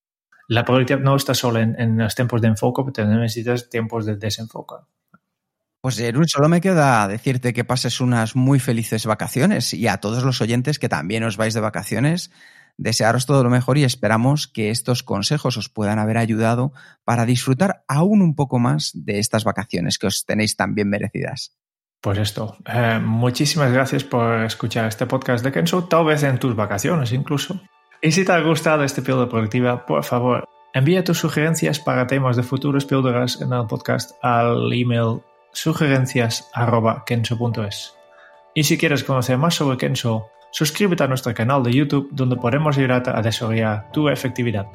La 0.47 0.63
productividad 0.63 1.03
no 1.03 1.15
está 1.15 1.33
solo 1.33 1.60
en, 1.60 1.79
en 1.79 1.97
los 1.97 2.15
tiempos 2.15 2.41
de 2.41 2.47
enfoque, 2.47 2.81
pero 2.83 2.93
también 2.93 3.21
necesitas 3.21 3.69
tiempos 3.69 4.05
de 4.05 4.15
desenfoque. 4.15 4.75
Pues 5.81 5.97
Jerún, 5.97 6.27
solo 6.27 6.49
me 6.49 6.60
queda 6.60 7.07
decirte 7.07 7.53
que 7.53 7.63
pases 7.63 8.01
unas 8.01 8.36
muy 8.36 8.60
felices 8.60 9.05
vacaciones 9.05 9.73
y 9.73 9.88
a 9.88 9.97
todos 9.97 10.23
los 10.23 10.41
oyentes 10.41 10.79
que 10.79 10.89
también 10.89 11.23
os 11.23 11.38
vais 11.38 11.53
de 11.53 11.62
vacaciones, 11.62 12.31
desearos 12.77 13.25
todo 13.25 13.43
lo 13.43 13.49
mejor 13.49 13.77
y 13.77 13.83
esperamos 13.83 14.47
que 14.47 14.69
estos 14.69 15.03
consejos 15.03 15.55
os 15.55 15.69
puedan 15.69 15.99
haber 15.99 16.17
ayudado 16.17 16.73
para 17.03 17.25
disfrutar 17.25 17.83
aún 17.88 18.21
un 18.21 18.36
poco 18.36 18.60
más 18.60 18.91
de 18.93 19.19
estas 19.19 19.43
vacaciones 19.43 19.97
que 19.97 20.07
os 20.07 20.25
tenéis 20.25 20.55
tan 20.55 20.75
bien 20.75 20.89
merecidas. 20.89 21.55
Pues 22.01 22.17
esto, 22.19 22.57
eh, 22.65 22.99
muchísimas 23.01 23.71
gracias 23.71 24.03
por 24.03 24.43
escuchar 24.43 24.88
este 24.88 25.05
podcast 25.05 25.43
de 25.43 25.51
Kenzo, 25.51 25.86
tal 25.86 26.05
vez 26.05 26.23
en 26.23 26.39
tus 26.39 26.55
vacaciones 26.55 27.12
incluso. 27.12 27.62
Y 28.01 28.12
si 28.12 28.25
te 28.25 28.31
ha 28.31 28.39
gustado 28.41 28.83
este 28.83 29.01
píldora 29.01 29.29
productiva, 29.29 29.86
por 29.86 30.03
favor, 30.03 30.47
envía 30.73 31.03
tus 31.03 31.19
sugerencias 31.19 31.79
para 31.79 32.07
temas 32.07 32.36
de 32.36 32.43
futuros 32.43 32.86
píldoras 32.86 33.41
en 33.41 33.53
el 33.53 33.65
podcast 33.65 34.12
al 34.21 34.71
email 34.71 35.21
sugerencias.kenso.es. 35.51 37.95
Y 38.53 38.63
si 38.63 38.77
quieres 38.77 39.03
conocer 39.03 39.38
más 39.38 39.55
sobre 39.55 39.77
Kenso, 39.77 40.27
suscríbete 40.51 41.03
a 41.03 41.07
nuestro 41.07 41.33
canal 41.33 41.63
de 41.63 41.73
YouTube 41.73 42.10
donde 42.12 42.36
podemos 42.36 42.77
ayudarte 42.77 43.10
a 43.10 43.21
desarrollar 43.21 43.91
tu 43.91 44.10
efectividad. 44.10 44.67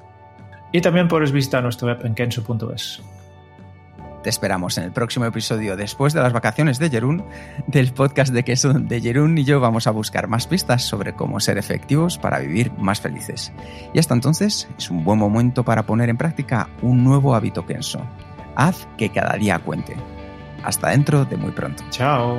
Y 0.73 0.81
también 0.81 1.09
puedes 1.09 1.33
visitar 1.33 1.63
nuestra 1.63 1.89
web 1.89 2.01
en 2.05 2.15
kenso.es. 2.15 3.03
Te 4.23 4.31
esperamos 4.31 4.79
en 4.79 4.85
el 4.85 4.93
próximo 4.93 5.25
episodio 5.25 5.77
después 5.77 6.13
de 6.13 6.23
las 6.23 6.33
vacaciones 6.33 6.79
de 6.79 6.91
Jerún, 6.91 7.25
del 7.67 7.93
podcast 7.93 8.33
de 8.33 8.45
queso 8.45 8.73
de 8.73 9.01
Jerún 9.01 9.37
y 9.37 9.45
yo 9.45 9.59
vamos 9.59 9.89
a 9.89 9.91
buscar 9.91 10.29
más 10.29 10.47
pistas 10.47 10.83
sobre 10.85 11.15
cómo 11.15 11.41
ser 11.41 11.59
efectivos 11.59 12.19
para 12.19 12.39
vivir 12.39 12.73
más 12.79 13.01
felices. 13.01 13.53
Y 13.93 13.99
hasta 13.99 14.15
entonces 14.15 14.69
es 14.79 14.91
un 14.91 15.03
buen 15.03 15.19
momento 15.19 15.65
para 15.65 15.83
poner 15.83 16.09
en 16.09 16.17
práctica 16.17 16.69
un 16.83 17.03
nuevo 17.03 17.35
hábito 17.35 17.67
Kenso. 17.67 18.01
Haz 18.55 18.87
que 18.97 19.11
cada 19.11 19.37
día 19.37 19.59
cuente. 19.59 19.97
Hasta 20.63 20.91
dentro 20.91 21.25
de 21.25 21.37
muy 21.37 21.51
pronto. 21.51 21.83
Chao. 21.91 22.39